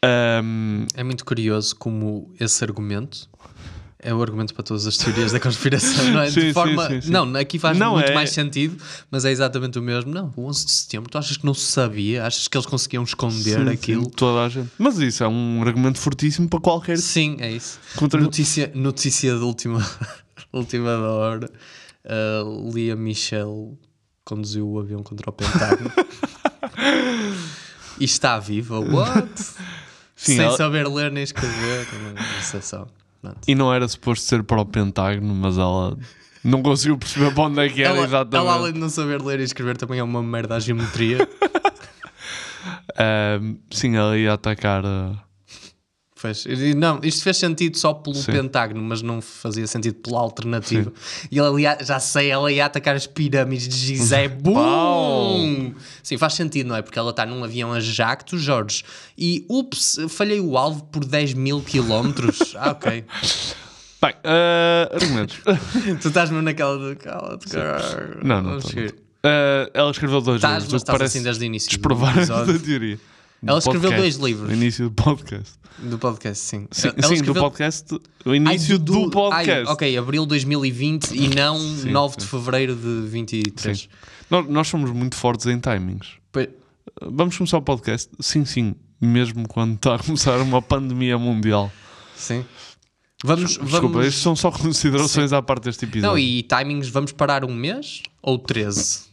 [0.05, 3.27] Ahm, É muito curioso como esse argumento
[4.01, 6.31] é o argumento para todas as teorias da conspiração, não é?
[6.31, 6.87] Sim, de forma.
[6.89, 7.11] sim, sim.
[7.11, 8.77] Não, aqui faz Não, muito é- mais sentido,
[9.11, 10.13] mas é exatamente o mesmo.
[10.13, 12.25] Não, o 11 de setembro, tu achas que não se sabia?
[12.25, 14.09] Achas que eles conseguiam esconder aquilo?
[14.11, 14.71] toda a gente.
[14.79, 16.99] Mas isso é um argumento fortíssimo para qualquer.
[16.99, 17.79] Sim, é isso.
[17.97, 19.85] Contra- Notícia, notícia de última,
[20.53, 21.51] última da hora.
[22.05, 23.77] Uh, Lia Michel
[24.25, 25.91] conduziu o avião contra o Pentágono.
[27.99, 28.79] e está viva.
[28.79, 29.29] What?
[30.17, 31.87] Sim, Sem ela- saber ler nem escrever.
[32.15, 32.87] Não sei só.
[33.21, 33.39] Pronto.
[33.47, 35.97] E não era suposto ser para o Pentágono, mas ela
[36.45, 38.37] não conseguiu perceber para onde é que era Ela, exatamente.
[38.37, 41.29] ela, além de não saber ler e escrever, também é uma merda à geometria.
[42.99, 45.13] Ahm, sim, ela ia atacar a.
[46.21, 48.33] Pois, e não, isto fez sentido só pelo Sim.
[48.33, 50.93] pentágono, mas não fazia sentido pela alternativa.
[51.31, 54.27] E ela ia, já sei, ela ia atacar as pirâmides de Gizé.
[54.29, 55.73] Bum!
[56.03, 56.83] Sim, faz sentido, não é?
[56.83, 58.83] Porque ela está num avião a jacto, Jorge.
[59.17, 62.55] E ups, falhei o alvo por 10 mil quilómetros.
[62.59, 63.05] ah, ok.
[64.03, 65.41] Bem, uh, argumentos.
[66.03, 68.19] tu estás mesmo naquela de caralho.
[68.25, 68.91] Não, não estou, seguir.
[69.25, 70.73] Uh, ela escreveu dois Estás, livros.
[70.73, 72.99] mas estás parece assim desde o início Desprovar da teoria.
[73.43, 74.19] Do Ela escreveu podcast.
[74.19, 74.51] dois livros.
[74.51, 75.59] O início do podcast.
[75.79, 76.67] Do podcast, sim.
[76.73, 77.99] Sim, Ela sim, escreveu- do podcast.
[78.25, 79.51] O início Ai, do, podcast.
[79.69, 82.21] Ai, ok, abril de 2020 e não Sim, 9 sim.
[82.21, 83.79] de fevereiro de 23.
[83.79, 83.89] Sim.
[84.29, 86.15] Nós, nós somos muito fortes em timings.
[86.33, 86.49] Pois-
[87.01, 88.11] Vamos começar o podcast?
[88.19, 88.75] Sim, sim.
[89.01, 91.71] Mesmo quando está a começar uma pandemia mundial.
[92.17, 92.45] Sim.
[93.25, 94.07] Vamos, Desculpa, vamos...
[94.07, 96.09] isto são só considerações à parte deste episódio.
[96.11, 99.09] Não, e timings, vamos parar um mês ou 13?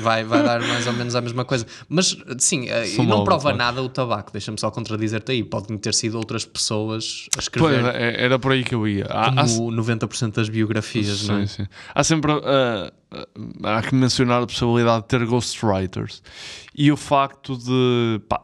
[0.00, 1.66] Vai, vai dar mais ou menos a mesma coisa.
[1.86, 4.32] Mas, sim, eh, São e não prova nada o tabaco.
[4.32, 5.44] Deixa-me só contradizer-te aí.
[5.44, 7.84] Podem ter sido outras pessoas a Pois, escrever.
[7.94, 9.04] é- era por aí que eu ia.
[9.10, 11.46] Há, há- como 90% das biografias, não é?
[11.46, 11.68] Sim, sim.
[11.94, 12.32] Há sempre.
[12.32, 12.90] ah,
[13.64, 16.22] há que mencionar a possibilidade de ter ghostwriters.
[16.74, 18.18] E o facto de.
[18.30, 18.40] pá,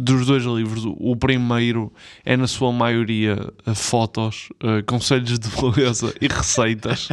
[0.00, 1.92] dos dois livros, o- primeiro
[2.24, 7.08] é, na sua maioria, ah, fotos, ah, conselhos de beleza e receitas.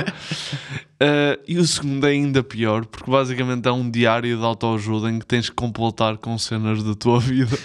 [0.99, 5.19] Ah, e o segundo é ainda pior, porque basicamente é um diário de autoajuda em
[5.19, 7.57] que tens que completar com cenas da tua vida,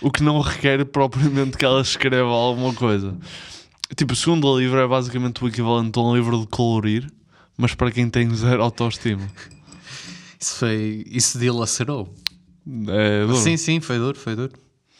[0.00, 3.16] o que não requer propriamente que ela escreva alguma coisa.
[3.96, 7.08] Tipo, o segundo livro é basicamente o equivalente a um livro de colorir,
[7.56, 9.22] mas para quem tem zero autoestima.
[10.40, 11.04] Isso foi.
[11.08, 12.12] Isso dilacerou.
[12.88, 13.36] É duro.
[13.38, 14.52] Sim, sim, foi duro, foi duro.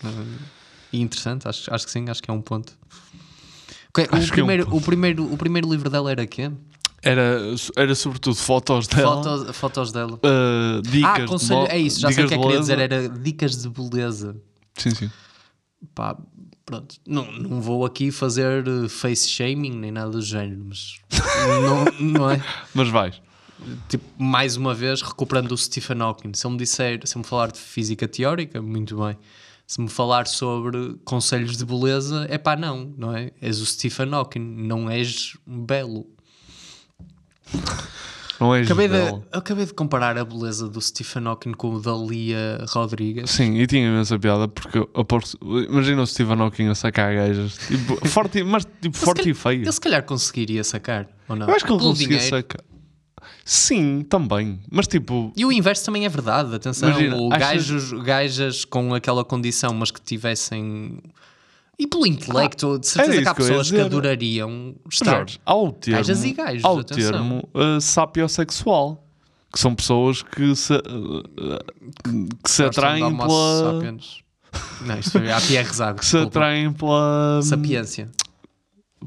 [0.04, 0.24] Uh,
[0.92, 2.72] E interessante, acho, acho que sim, acho que é um ponto.
[3.88, 4.76] O, que é um primeiro, ponto.
[4.76, 6.50] o, primeiro, o primeiro livro dela era quê?
[7.02, 7.38] Era,
[7.76, 10.18] era sobretudo fotos dela, Fotos, fotos dela.
[10.22, 12.78] ah, dicas ah, conselho, de, é isso, já sei o que é que queria dizer,
[12.78, 14.36] era dicas de beleza.
[14.76, 15.10] Sim, sim.
[15.94, 16.16] Pá,
[16.64, 20.96] pronto, não, não vou aqui fazer uh, face shaming nem nada do género, mas
[22.00, 22.42] não, não é?
[22.74, 23.20] Mas vais.
[23.88, 27.28] Tipo, mais uma vez, recuperando o Stephen Hawking, se ele me disser, se ele me
[27.28, 29.16] falar de física teórica, muito bem.
[29.66, 33.32] Se me falar sobre conselhos de beleza, é pá, não, não é?
[33.42, 36.06] És o Stephen Hawking, não és belo.
[38.38, 39.24] Não és Acabei de, belo.
[39.32, 43.30] acabei de comparar a beleza do Stephen Hawking com o da Lia Rodrigues.
[43.30, 47.56] Sim, e tinha imensa piada porque eu aposto- imagina o Stephen Hawking a sacar gajas,
[47.66, 49.62] tipo, forte, mas tipo, forte e feio.
[49.62, 51.48] Ele se calhar conseguiria sacar, ou não?
[51.48, 52.36] Eu acho que ele Pelo conseguia dinheiro.
[52.36, 52.60] sacar.
[53.49, 54.59] Sim, também.
[54.68, 56.88] Mas tipo, E o inverso também é verdade, atenção.
[56.88, 57.40] Imagina, o achas-
[57.70, 60.99] gajos, gajas com aquela condição, mas que tivessem.
[61.78, 65.18] E pelo intelecto, de certeza era que há que pessoas que adorariam estar.
[65.18, 67.12] Jorge, há o termo, Gajas e gajos, há o atenção.
[67.12, 69.07] termo uh, sapiosexual,
[69.53, 73.74] que são pessoas que se, uh, uh, que se atraem pela.
[73.74, 74.18] sapiens.
[74.80, 77.40] Não, isto foi a Pierre que se atraem pela.
[77.42, 78.11] Sapiência.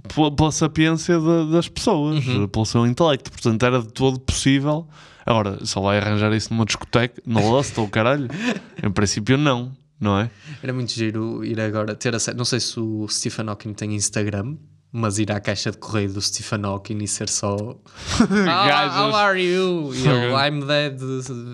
[0.07, 2.47] Pela, pela sapiência da- das pessoas, Uhum.
[2.47, 3.31] pelo seu intelecto.
[3.31, 4.87] Portanto, era de todo possível.
[5.25, 8.27] Agora, só vai arranjar isso numa discoteca, no Lust ou caralho?
[8.83, 10.31] Em princípio, não, não é?
[10.63, 12.35] Era muito giro ir agora ter acesso.
[12.37, 14.55] Não sei se o Stephen Hawking tem Instagram,
[14.91, 17.55] mas ir à caixa de correio do Stephen Hawking e ser só.
[18.49, 18.95] "Ah, Gajas.
[18.97, 19.93] How are you?
[19.93, 20.47] E Ok.
[20.47, 20.99] I'm dead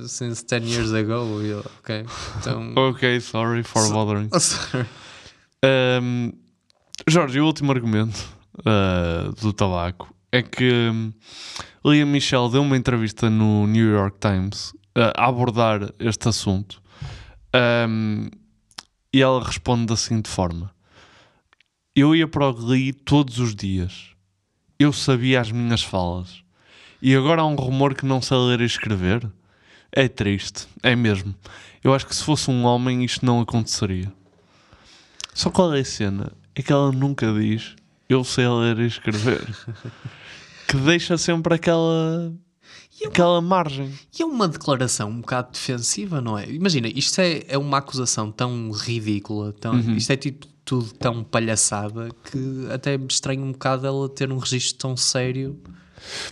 [0.08, 1.42] since 10 years ago.
[1.42, 2.06] E eu, ok.
[2.40, 2.74] Então.
[2.90, 4.30] Ok, sorry for So- bothering.
[4.32, 4.86] Oh, sorry.
[5.66, 6.32] Um,
[7.10, 11.14] Jorge, o último argumento uh, do tabaco é que um,
[11.84, 16.82] Lia Michelle deu uma entrevista no New York Times uh, a abordar este assunto
[17.88, 18.30] um,
[19.14, 20.74] e ela responde da seguinte forma:
[21.96, 24.12] Eu ia para o Glee todos os dias,
[24.78, 26.44] eu sabia as minhas falas,
[27.02, 29.30] e agora há um rumor que não sei ler e escrever.
[29.98, 31.34] É triste, é mesmo.
[31.82, 34.12] Eu acho que se fosse um homem isto não aconteceria.
[35.34, 36.34] Só qual é a cena?
[36.54, 37.78] É que ela nunca diz
[38.10, 39.42] eu sei ler e escrever.
[40.68, 42.34] que deixa sempre aquela
[43.06, 43.92] aquela margem.
[44.18, 46.50] E é uma declaração um bocado defensiva, não é?
[46.50, 49.96] Imagina, isto é, é uma acusação tão ridícula, tão, Uhum.
[49.96, 54.38] isto é tipo tudo tão palhaçada que até me estranho um bocado ela ter um
[54.40, 55.60] registro tão sério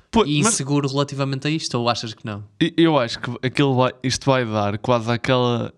[0.10, 2.44] Pô, e mas- inseguro relativamente a isto, ou achas que não?
[2.78, 5.72] Eu acho que aquilo vai, isto vai dar quase aquela.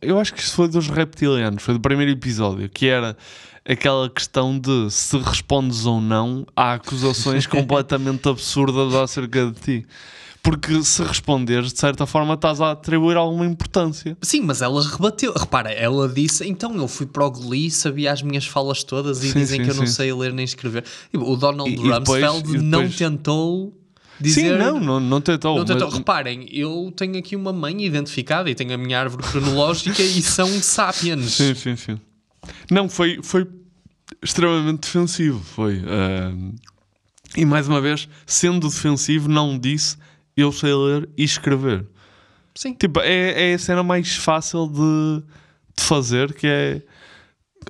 [0.00, 3.16] Eu- acho que isto foi dos reptilianos, foi do primeiro episódio, que era
[3.68, 9.86] aquela questão de se respondes ou não a acusações completamente absurdas acerca de ti.
[10.44, 14.18] Porque se responderes, de certa forma, estás a atribuir alguma importância.
[14.20, 15.32] Sim, mas ela rebateu.
[15.32, 19.28] Repara, ela disse: então eu fui para o Glee, sabia as minhas falas todas e
[19.30, 19.92] Sim, dizem sim, que eu não sim.
[19.92, 20.84] sei ler nem escrever.
[21.14, 23.72] E O Donald E- e depois- Rumsfeld e não depois- tentou
[24.20, 24.52] dizer.
[24.52, 25.56] Sim, não, não, não tentou.
[25.58, 25.88] Não tentou.
[25.88, 30.22] mas- Reparem, eu tenho aqui uma mãe identificada e tenho a minha árvore cronológica e
[30.22, 31.32] são sapiens.
[31.32, 32.00] Sim, sim, sim.
[32.70, 33.46] Não, foi, foi
[34.22, 35.40] extremamente defensivo.
[35.42, 35.82] Foi.
[35.86, 36.52] Ahm,
[37.36, 39.96] e mais uma vez, sendo defensivo, não disse
[40.36, 41.86] eu sei ler e escrever.
[42.54, 42.74] Sim.
[42.74, 45.22] Tipo, é, é a cena mais fácil de,
[45.76, 46.82] de fazer, que é.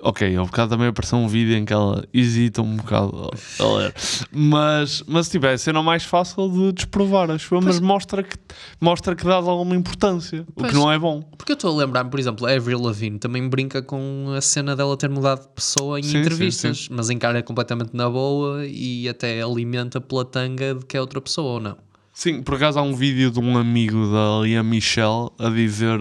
[0.05, 3.31] Ok, ao bocado também apareceu um vídeo em que ela hesita um bocado
[3.61, 3.95] a a ler.
[4.33, 8.37] Mas, mas tipo, é a cena mais fácil de desprovar, acho eu, mas mostra que,
[8.81, 10.73] mostra que dás alguma importância, o Pois.
[10.73, 11.23] que não é bom.
[11.39, 14.75] Porque eu estou a lembrar-me, por exemplo, a Avril Lavigne também brinca com a cena
[14.75, 16.89] dela ter mudado de pessoa em Sim, sim, entrevistas, sim.
[16.91, 21.53] mas encara completamente na boa e até alimenta pela tanga de que é outra pessoa
[21.53, 21.77] ou não.
[22.13, 25.99] Sim, por acaso há um vídeo de um amigo da Lia Michelle a dizer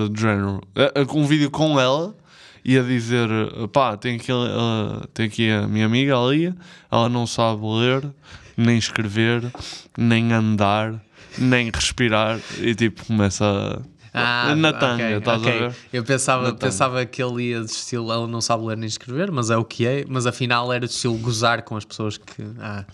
[0.76, 2.16] eh, um vídeo com ela
[2.64, 3.30] e a dizer
[3.72, 6.56] pá, tem aqui, eh, tem aqui a minha amiga a Lia,
[6.92, 8.08] ela não sabe ler,
[8.56, 9.52] nem escrever,
[9.98, 11.02] nem andar,
[11.38, 13.82] nem respirar e tipo começa
[14.14, 14.56] a...
[14.56, 15.52] na tanga, ok, estás ok.
[15.52, 15.76] a ver?
[15.94, 19.50] Eu pensava, pensava que ele ia de estilo, ela não sabe ler nem escrever, mas
[19.50, 22.44] é o que é, mas afinal era de estilo gozar com as pessoas que.
[22.60, 22.86] Ah.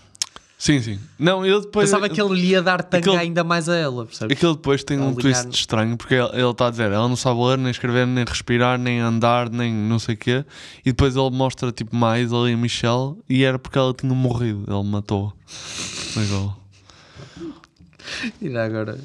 [0.60, 0.98] Sim, sim.
[1.16, 1.88] Não, eu depois.
[1.88, 4.36] Pensava que ele lhe ia dar tanga Aquele- ainda mais a ela, percebes?
[4.36, 7.38] Aquele depois tem um twist estranho, porque ele ele está a dizer, ela não sabe
[7.40, 10.44] ler, nem escrever, nem respirar, nem andar, nem não sei o quê.
[10.84, 14.64] E depois ele mostra tipo mais ali a Michelle e era porque ela tinha morrido,
[14.66, 15.32] ele matou.
[16.16, 16.58] Legal.
[18.40, 18.98] E agora,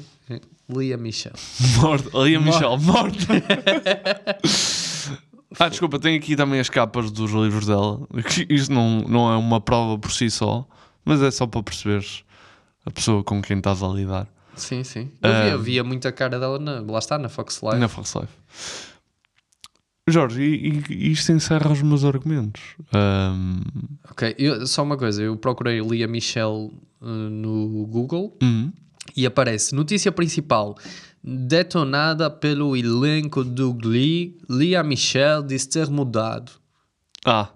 [0.68, 1.32] Lia Michel.
[1.78, 2.18] Morto.
[2.18, 3.18] Ali a Mor- Michelle, morta.
[5.60, 8.00] ah, desculpa, tem aqui também as capas dos livros dela.
[8.48, 10.66] Isto não, não é uma prova por si só,
[11.04, 12.24] mas é só para perceberes
[12.86, 14.26] a pessoa com quem estás a lidar.
[14.56, 15.10] Sim, sim.
[15.22, 17.80] Eu via, Ah, via muita cara dela, na, lá está, na Fox Live.
[17.80, 18.32] Na Fox Life.
[20.06, 22.60] Jorge, e, e isto encerra os meus argumentos.
[22.92, 23.62] Ahm,
[24.10, 28.70] Ok, eu- só uma coisa, eu procurei Lia Michel uh, no Google Uhum.
[29.16, 30.76] e aparece notícia principal
[31.22, 36.52] detonada pelo elenco do Glee, Lia Michel diz ter mudado.
[37.24, 37.48] Ah.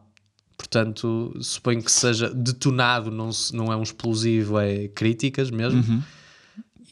[0.58, 5.80] Portanto, suponho que seja detonado, não, se- não é um explosivo, é críticas mesmo.
[5.80, 6.02] Uhum.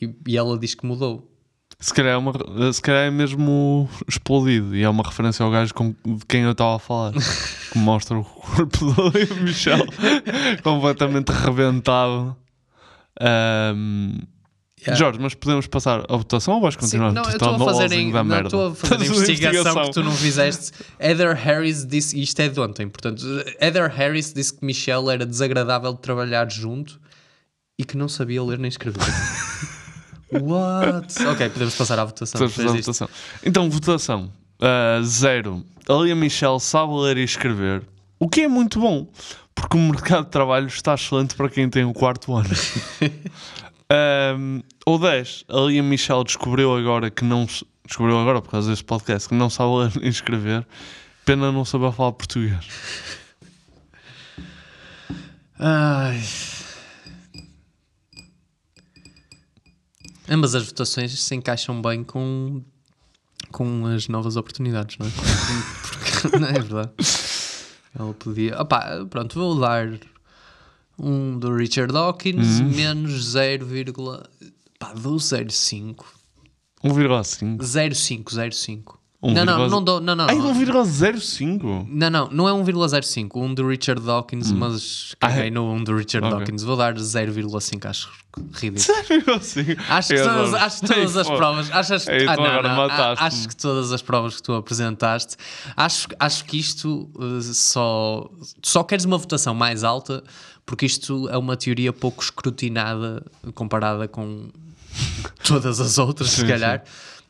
[0.01, 1.29] E, e ela diz que mudou.
[1.81, 2.33] se, calhar é uma,
[2.73, 6.53] se calhar é mesmo explodido e é uma referência ao gajo com, de quem eu
[6.53, 7.12] estava a falar.
[7.73, 8.79] que mostra o corpo
[9.12, 9.85] Lia Michel
[10.62, 12.37] completamente rebentado.
[13.21, 14.21] Ahm,
[14.87, 14.95] Yeah.
[15.05, 17.12] Jorge, mas podemos passar a votação ou vais Sim, continuar?
[17.12, 18.47] não, Tu eu estou a fazer, em, da não, merda.
[18.47, 20.72] estou a fazer a investigação que tu não fizeste.
[21.01, 23.22] Heather Harris disse, isto é de ontem, portanto,
[23.61, 27.01] Heather Harris disse que Michelle era desagradável de trabalhar junto
[27.78, 29.03] e que não sabia ler nem escrever.
[30.32, 31.24] What?
[31.26, 32.41] Ok, podemos passar à votação.
[32.41, 32.87] Podemos a isto.
[32.93, 33.09] votação.
[33.45, 34.30] Então, votação.
[34.61, 35.64] Ah, zero.
[35.89, 37.82] A Lia Michelle sabe ler e escrever,
[38.18, 39.07] o que é muito bom,
[39.55, 42.49] porque o mercado de trabalho está excelente para quem tem o quarto ano.
[43.91, 45.45] Ahm, ou 10.
[45.49, 47.47] A Lia Michelle descobriu agora que não.
[47.87, 50.66] Descobriu agora por causa deste podcast que não sabe ler nem escrever.
[51.24, 52.66] Pena não saber falar português.
[55.59, 56.22] Ai.
[60.28, 62.62] Ambas as votações se encaixam bem com,
[63.53, 65.11] com as novas oportunidades, não é?
[66.20, 66.91] Porque, não é verdade?
[67.99, 68.61] Ela podia.
[68.61, 69.89] Opá, pronto, vou dar
[70.99, 72.68] um do Richard Dawkins Uhum.
[72.70, 73.66] menos 0,
[74.78, 76.05] pá, dou 0,5.
[76.84, 77.59] 1,5.
[77.59, 78.97] 0,5, 0,5.
[79.22, 80.01] Um Não, não, não dou.
[80.01, 80.26] Não, não.
[80.28, 80.55] Ai, não.
[80.55, 81.86] 1,05?
[81.88, 85.51] Não, não, não é 1,05, um do Richard Dawkins, mas Ah, caguei é?
[85.51, 86.38] no um do Richard Ok.
[86.38, 86.62] Dawkins.
[86.62, 88.11] Vou dar 0,5, acho
[88.53, 88.78] ridículo.
[89.40, 89.78] 0,5?
[89.88, 91.36] Acho que, todas, acho que todas Ei, as pô.
[91.36, 91.70] provas.
[91.72, 95.36] Achas, Ei, ah, não, não, acho que todas as provas que tu apresentaste.
[95.74, 98.30] Acho, acho que isto uh, só.
[98.62, 100.22] Só queres uma votação mais alta
[100.67, 104.49] porque isto é uma teoria pouco escrutinada comparada com
[105.45, 106.83] todas as outras, se Sim, calhar.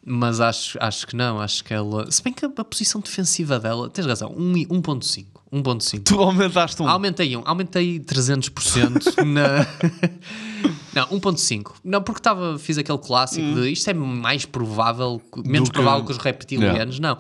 [0.08, 2.10] Mas acho, acho que não, acho que ela.
[2.10, 5.26] Se bem que a, posição defensiva dela, tens razão, um e- 1.5.
[5.52, 6.02] 1.5.
[6.04, 6.88] Tu aumentaste um.
[6.88, 9.66] Aumentei um, aumentei 300% na.
[10.94, 11.72] Não, 1.5.
[11.84, 15.72] Não, porque tava, fiz aquele clássico de isto é mais provável, menos Hum.
[15.72, 16.98] que- provável que os reptilianos.
[16.98, 17.18] Não.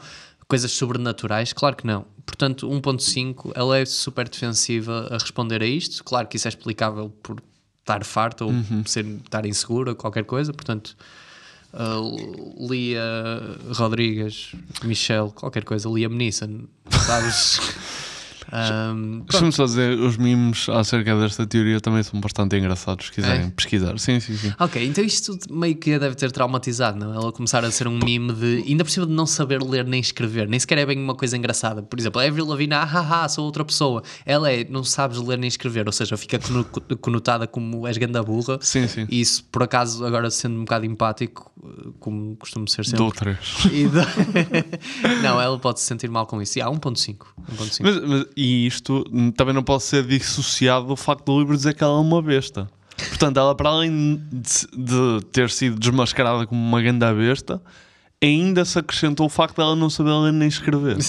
[0.48, 2.06] Coisas sobrenaturais, claro que não.
[2.26, 6.02] Portanto, 1.5, ela é super defensiva a responder a isto.
[6.04, 7.40] Claro que isso é explicável por
[7.80, 8.82] estar farta ou Uhum.
[8.84, 10.52] ser, estar insegura, qualquer coisa.
[10.52, 10.96] Portanto,
[11.72, 13.00] uh, Lia
[13.74, 14.52] Rodrigues,
[14.82, 17.58] Michelle, qualquer coisa, Liam Neeson, sabes?
[18.52, 23.46] Um, Deixa-me só dizer, os memes acerca desta teoria também são bastante engraçados, se quiserem
[23.46, 23.50] É?
[23.50, 23.98] pesquisar.
[23.98, 24.52] Sim, sim, sim.
[24.58, 27.12] Ok, então isto meio que deve ter traumatizado, não?
[27.12, 28.64] Ela começar a ser um meme de.
[28.68, 31.36] Ainda por cima de não saber ler nem escrever, nem sequer é bem uma coisa
[31.36, 31.82] engraçada.
[31.82, 34.02] Por exemplo, a Avril Lavigne, ah, ah, ah, sou outra pessoa.
[34.24, 36.64] Ela é, não sabes ler nem escrever, ou seja, fica cono-
[37.00, 38.58] conotada como és ganda burra.
[38.60, 39.06] Sim, sim.
[39.10, 41.50] E isso, por acaso, agora sendo um bocado empático,
[42.00, 42.98] como costumo ser sempre.
[42.98, 43.38] Dou três.
[43.72, 44.02] E dou-
[45.22, 46.58] não, ela pode se sentir mal com isso.
[46.58, 47.16] E há 1.5.
[47.52, 47.80] 1.5.
[47.82, 49.04] Mas, mas- e isto
[49.36, 52.68] também não pode ser dissociado do facto do livro dizer que ela é uma besta.
[52.96, 57.60] Portanto, ela, para além de, de ter sido desmascarada como uma grande besta,
[58.22, 60.96] ainda se acrescentou o facto de ela não saber ler nem escrever.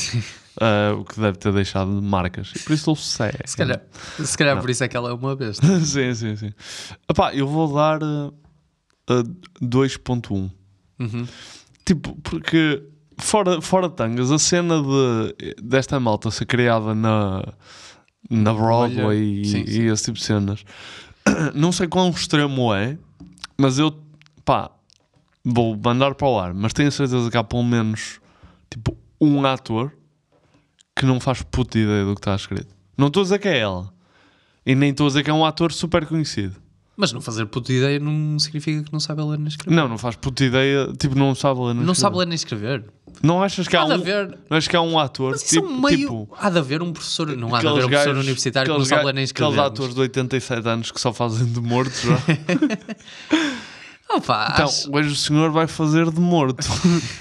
[0.59, 2.51] Ah, o que deve ter deixado marcas.
[2.55, 3.37] E por isso ele segue.
[3.45, 3.79] Se calhar,
[4.25, 4.61] se calhar Não.
[4.63, 5.61] por isso é que ela é uma besta.
[5.85, 6.51] sim, sim, sim.
[7.07, 8.33] Epá, eu vou dar uh,
[9.09, 9.23] uh,
[9.61, 10.51] 2.1.
[10.99, 11.27] Uhum.
[11.85, 12.83] Tipo, porque
[13.17, 17.43] fora, fora tangas, a cena de, desta malta ser criada na,
[18.29, 20.65] na Broadway e, Sim, e esse tipo de cenas,
[21.53, 22.97] não sei quão extremo é,
[23.57, 23.97] mas eu,
[24.43, 24.71] pá,
[25.43, 28.19] vou mandar para o ar, mas tenho a certeza que há pelo menos,
[28.69, 29.91] tipo, um ator
[30.95, 32.75] que não faz puta ideia do que está escrito.
[32.97, 33.93] Não estou a dizer que é ela.
[34.65, 36.55] E nem estou a dizer que é um ator super conhecido.
[36.99, 39.75] Mas não fazer puta ideia não significa que não sabe ler nem escrever.
[39.75, 40.91] Não, não faz puta ideia.
[40.97, 41.95] Tipo, não sabe ler nem Não escrever.
[42.01, 42.83] sabe ler nem escrever.
[43.21, 45.59] Não achas que há Há um, haver- não achas que há um ator Mas isso
[45.59, 45.97] é tipo, um meio.
[45.99, 47.27] tipo há de haver um professor.
[47.37, 49.51] Não há de haver um professor gajos- universitário que não sabe ler nem escrever.
[49.53, 52.17] Aqueles atores de 87 anos que só fazem de mortos já.
[54.09, 56.65] Opa, então, acho- hoje o senhor vai fazer de morto.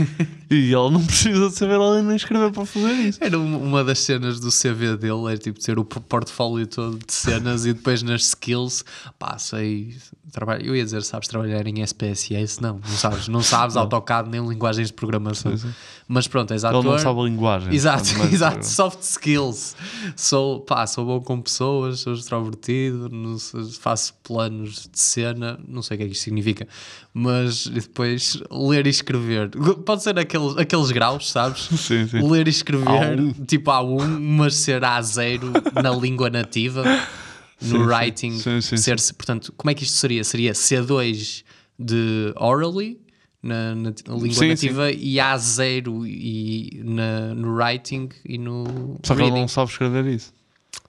[0.50, 3.18] e ele não precisa de saber ler nem escrever para fazer isso.
[3.22, 7.12] Era um- uma das cenas do CV dele, é tipo ter o portfólio todo de
[7.12, 8.84] cenas e depois nas skills,
[9.18, 9.96] pá, sei,
[10.32, 12.60] trabalho, eu ia dizer, sabes trabalhar em SPSS?
[12.62, 13.82] Não, não sabes, não sabes Não.
[13.82, 15.56] AutoCAD nem linguagens de programação.
[15.56, 15.74] Sim, sim.
[16.08, 16.84] Mas pronto, és Ele ator.
[16.84, 19.74] não sabe a linguagem, Exato, mais exato, soft skills.
[20.14, 25.82] Sou, pá, sou bom com pessoas, sou extrovertido, não sei, faço planos de cena, não
[25.82, 26.68] sei o que é que isto significa,
[27.12, 29.50] mas depois ler e escrever.
[29.84, 31.62] Pode ser aqueles, aqueles graus, sabes?
[31.80, 32.28] Sim, sim.
[32.28, 33.46] Ler e escrever, A1.
[33.46, 36.84] tipo A1, mas ser A0 na língua nativa,
[37.60, 37.78] no Sim, sim.
[37.86, 38.38] writing.
[38.38, 40.22] Sim, sim, ser, portanto, como é que isto seria?
[40.24, 41.42] Seria C2
[41.78, 43.00] de orally.
[43.42, 49.14] Na, na- na língua Sim, nativa e A0 e na, no writing e no Só
[49.14, 50.32] que ele não sabe escrever isso.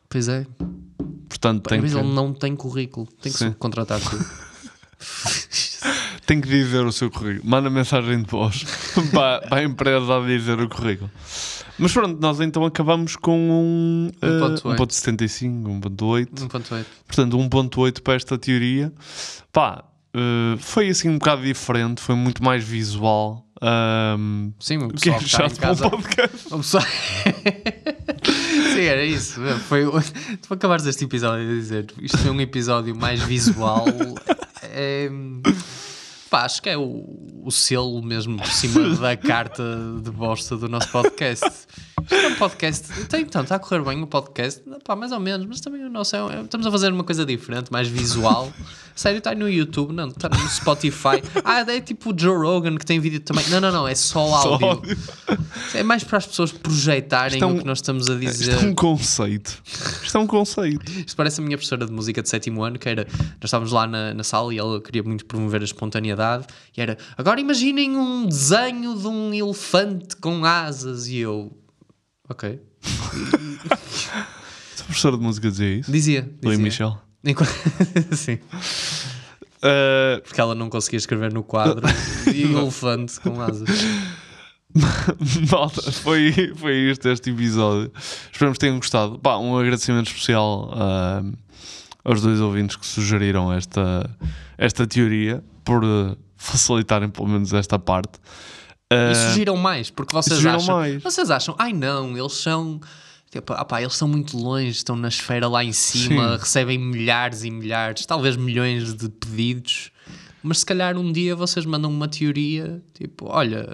[0.10, 0.48] Pois é.
[1.30, 3.06] Portanto, tem Mas que, ele não tem currículo.
[3.22, 3.46] Tem que Sim.
[6.28, 7.50] tem que dizer o seu currículo.
[7.50, 8.64] Manda mensagem de voz
[9.12, 11.10] para, para a empresa a dizer o currículo.
[11.80, 14.78] Mas pronto, nós então acabamos com um 1.8.
[14.78, 16.28] 1.75, 1.8.
[16.48, 16.86] 1.8.
[17.08, 18.92] Portanto, 1.8 para esta teoria.
[19.54, 23.46] Pá, eh, foi assim um bocado diferente, foi muito mais visual.
[23.62, 26.54] Ahm, Sim, o que é chato em para um podcast.
[26.54, 26.84] O pessoal...
[28.74, 29.40] Sim, era isso.
[29.68, 29.84] Foi...
[30.46, 33.86] Tu acabares este episódio a dizer isto foi um episódio mais visual.
[34.64, 35.10] É...
[36.30, 37.06] Pá, acho que é o,
[37.44, 39.64] o selo mesmo por cima da carta
[40.02, 41.46] de bosta do nosso podcast.
[41.46, 43.06] Isto é um podcast.
[43.06, 44.62] Tem, então, está a correr bem o podcast?
[44.84, 47.26] Pá, mais ou menos, mas também o nosso é, é- Estamos a fazer uma coisa
[47.26, 48.52] diferente, mais visual.
[48.98, 51.22] Sério, está no YouTube, não, está no Spotify.
[51.46, 53.48] Ah, é tipo o Joe Rogan que tem vídeo também.
[53.50, 54.68] Não, não, não, é só Só áudio.
[54.68, 54.98] áudio.
[55.76, 58.54] É mais para as pessoas projetarem é um- o que nós estamos a dizer.
[58.54, 59.62] Isto é um conceito.
[60.04, 60.92] Isto é um conceito.
[60.92, 63.06] Isto parece a minha professora de música de sétimo ano, que era,
[63.40, 66.98] nós estávamos lá na, na sala e ela queria muito promover a espontaneidade, e era,
[67.16, 71.56] agora imaginem um desenho de um elefante com asas, e eu,
[72.28, 72.60] ok.
[74.88, 75.92] Professor de música dizia isso?
[75.92, 76.22] Dizia.
[76.42, 76.64] Louis dizia.
[76.64, 77.07] Michel.
[77.28, 77.52] Enquanto-
[78.16, 78.40] Sim.
[79.58, 81.86] Uh, Porque ela não conseguia escrever no quadro
[82.34, 83.68] e um elefante com asas.
[85.52, 87.92] Malta, foi, foi isto este episódio.
[88.32, 89.18] Esperamos que tenham gostado.
[89.20, 91.24] Pá, um agradecimento especial ah,
[92.04, 94.10] aos dois ouvintes que sugeriram esta,
[94.58, 98.20] esta teoria por ah, facilitarem pelo menos esta parte.
[98.92, 101.02] Ah, E surgiram mais, porque vocês acham, mais.
[101.02, 102.80] vocês acham, ai não, eles são,
[103.32, 106.38] tipo, ah pá, eles estão muito longe, estão na esfera lá em cima, Sim.
[106.44, 109.92] recebem milhares e milhares, talvez milhões de pedidos,
[110.44, 113.68] mas se calhar um dia vocês mandam uma teoria, tipo, olha,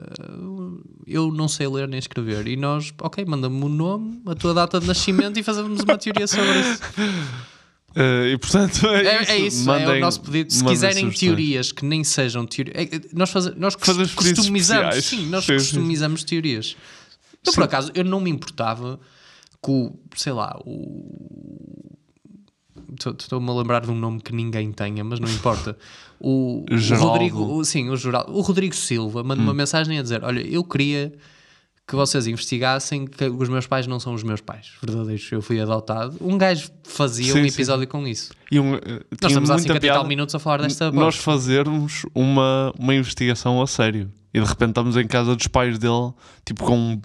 [1.05, 4.79] eu não sei ler nem escrever, e nós, ok, manda-me o nome, a tua data
[4.79, 6.81] de nascimento e fazemos uma teoria sobre isso.
[7.95, 9.31] ah, e portanto é, É, isso.
[9.31, 10.51] é isso, é Mandem- o nosso pedido.
[10.51, 11.19] Se quiserem sugestões.
[11.19, 12.75] teorias que nem sejam teorias.
[12.75, 15.05] é, é, nós faze- nós Fazemos customizamos, especiais.
[15.05, 15.65] sim, nós Sim, sim.
[15.65, 16.75] customizamos teorias.
[17.45, 17.55] Eu, Sim.
[17.55, 18.99] por acaso, eu não me importava
[19.71, 21.91] o, sei lá, o.
[22.93, 25.77] Estou- Estou-me a lembrar de um nome que ninguém tenha, mas não importa.
[26.19, 26.95] O, o.
[26.97, 29.45] Rodrigo, o- sim, o, Geraldo, o Rodrigo Silva manda Hum.
[29.45, 31.13] uma mensagem a dizer: Olha, eu queria
[31.85, 35.29] que vocês investigassem que os meus pais não são os meus pais verdadeiros.
[35.31, 36.15] Eu fui adotado.
[36.21, 37.53] Um gajo fazia Sim, um sim.
[37.53, 38.31] episódio com isso.
[38.49, 38.79] E um, eh,
[39.21, 41.21] Nós estamos há muita 50 e tal piada minutos a falar desta Nós bosta.
[41.23, 46.13] fazermos uma, uma investigação a sério e de repente estamos em casa dos pais dele,
[46.45, 47.01] tipo com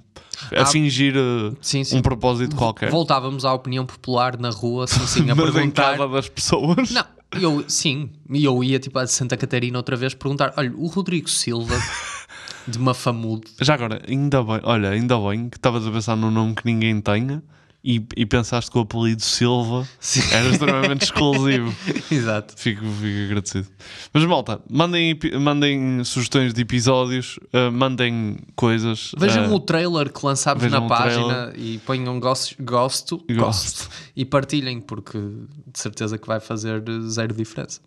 [0.56, 1.98] a fingir eh, sim, sim.
[1.98, 2.90] um propósito qualquer.
[2.90, 5.96] Voltávamos à opinião popular na rua, assim, assim a perguntar.
[6.08, 6.90] das pessoas.
[6.90, 7.04] Não,
[7.40, 11.28] eu, sim, e eu ia tipo a Santa Catarina outra vez perguntar: olha, o Rodrigo
[11.28, 11.76] Silva
[12.66, 13.48] de Mafamudo.
[13.60, 17.00] Já agora, ainda bem, olha, ainda bem que estavas a pensar num nome que ninguém
[17.00, 17.42] tenha
[17.82, 19.88] e, e pensaste que o apelido Silva
[20.32, 21.74] era extremamente exclusivo.
[22.10, 22.54] Exato.
[22.56, 23.68] Fico, fico agradecido.
[24.12, 29.12] Mas malta, mandem, mandem sugestões de episódios, uh, mandem coisas.
[29.16, 33.88] Vejam uh, o trailer que lançámos na página e ponham gosto, gosto, Gosto.
[34.16, 37.80] e partilhem, porque de certeza que vai fazer zero diferença.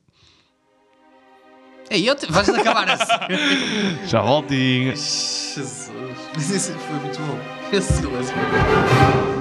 [1.89, 2.31] Ei, eu te...
[2.31, 3.11] vais acabar assim.
[4.07, 4.91] Já voltinho.
[4.91, 5.91] Jesus,
[6.37, 7.37] isso foi muito bom.
[7.73, 9.40] Esse silêncio foi bom.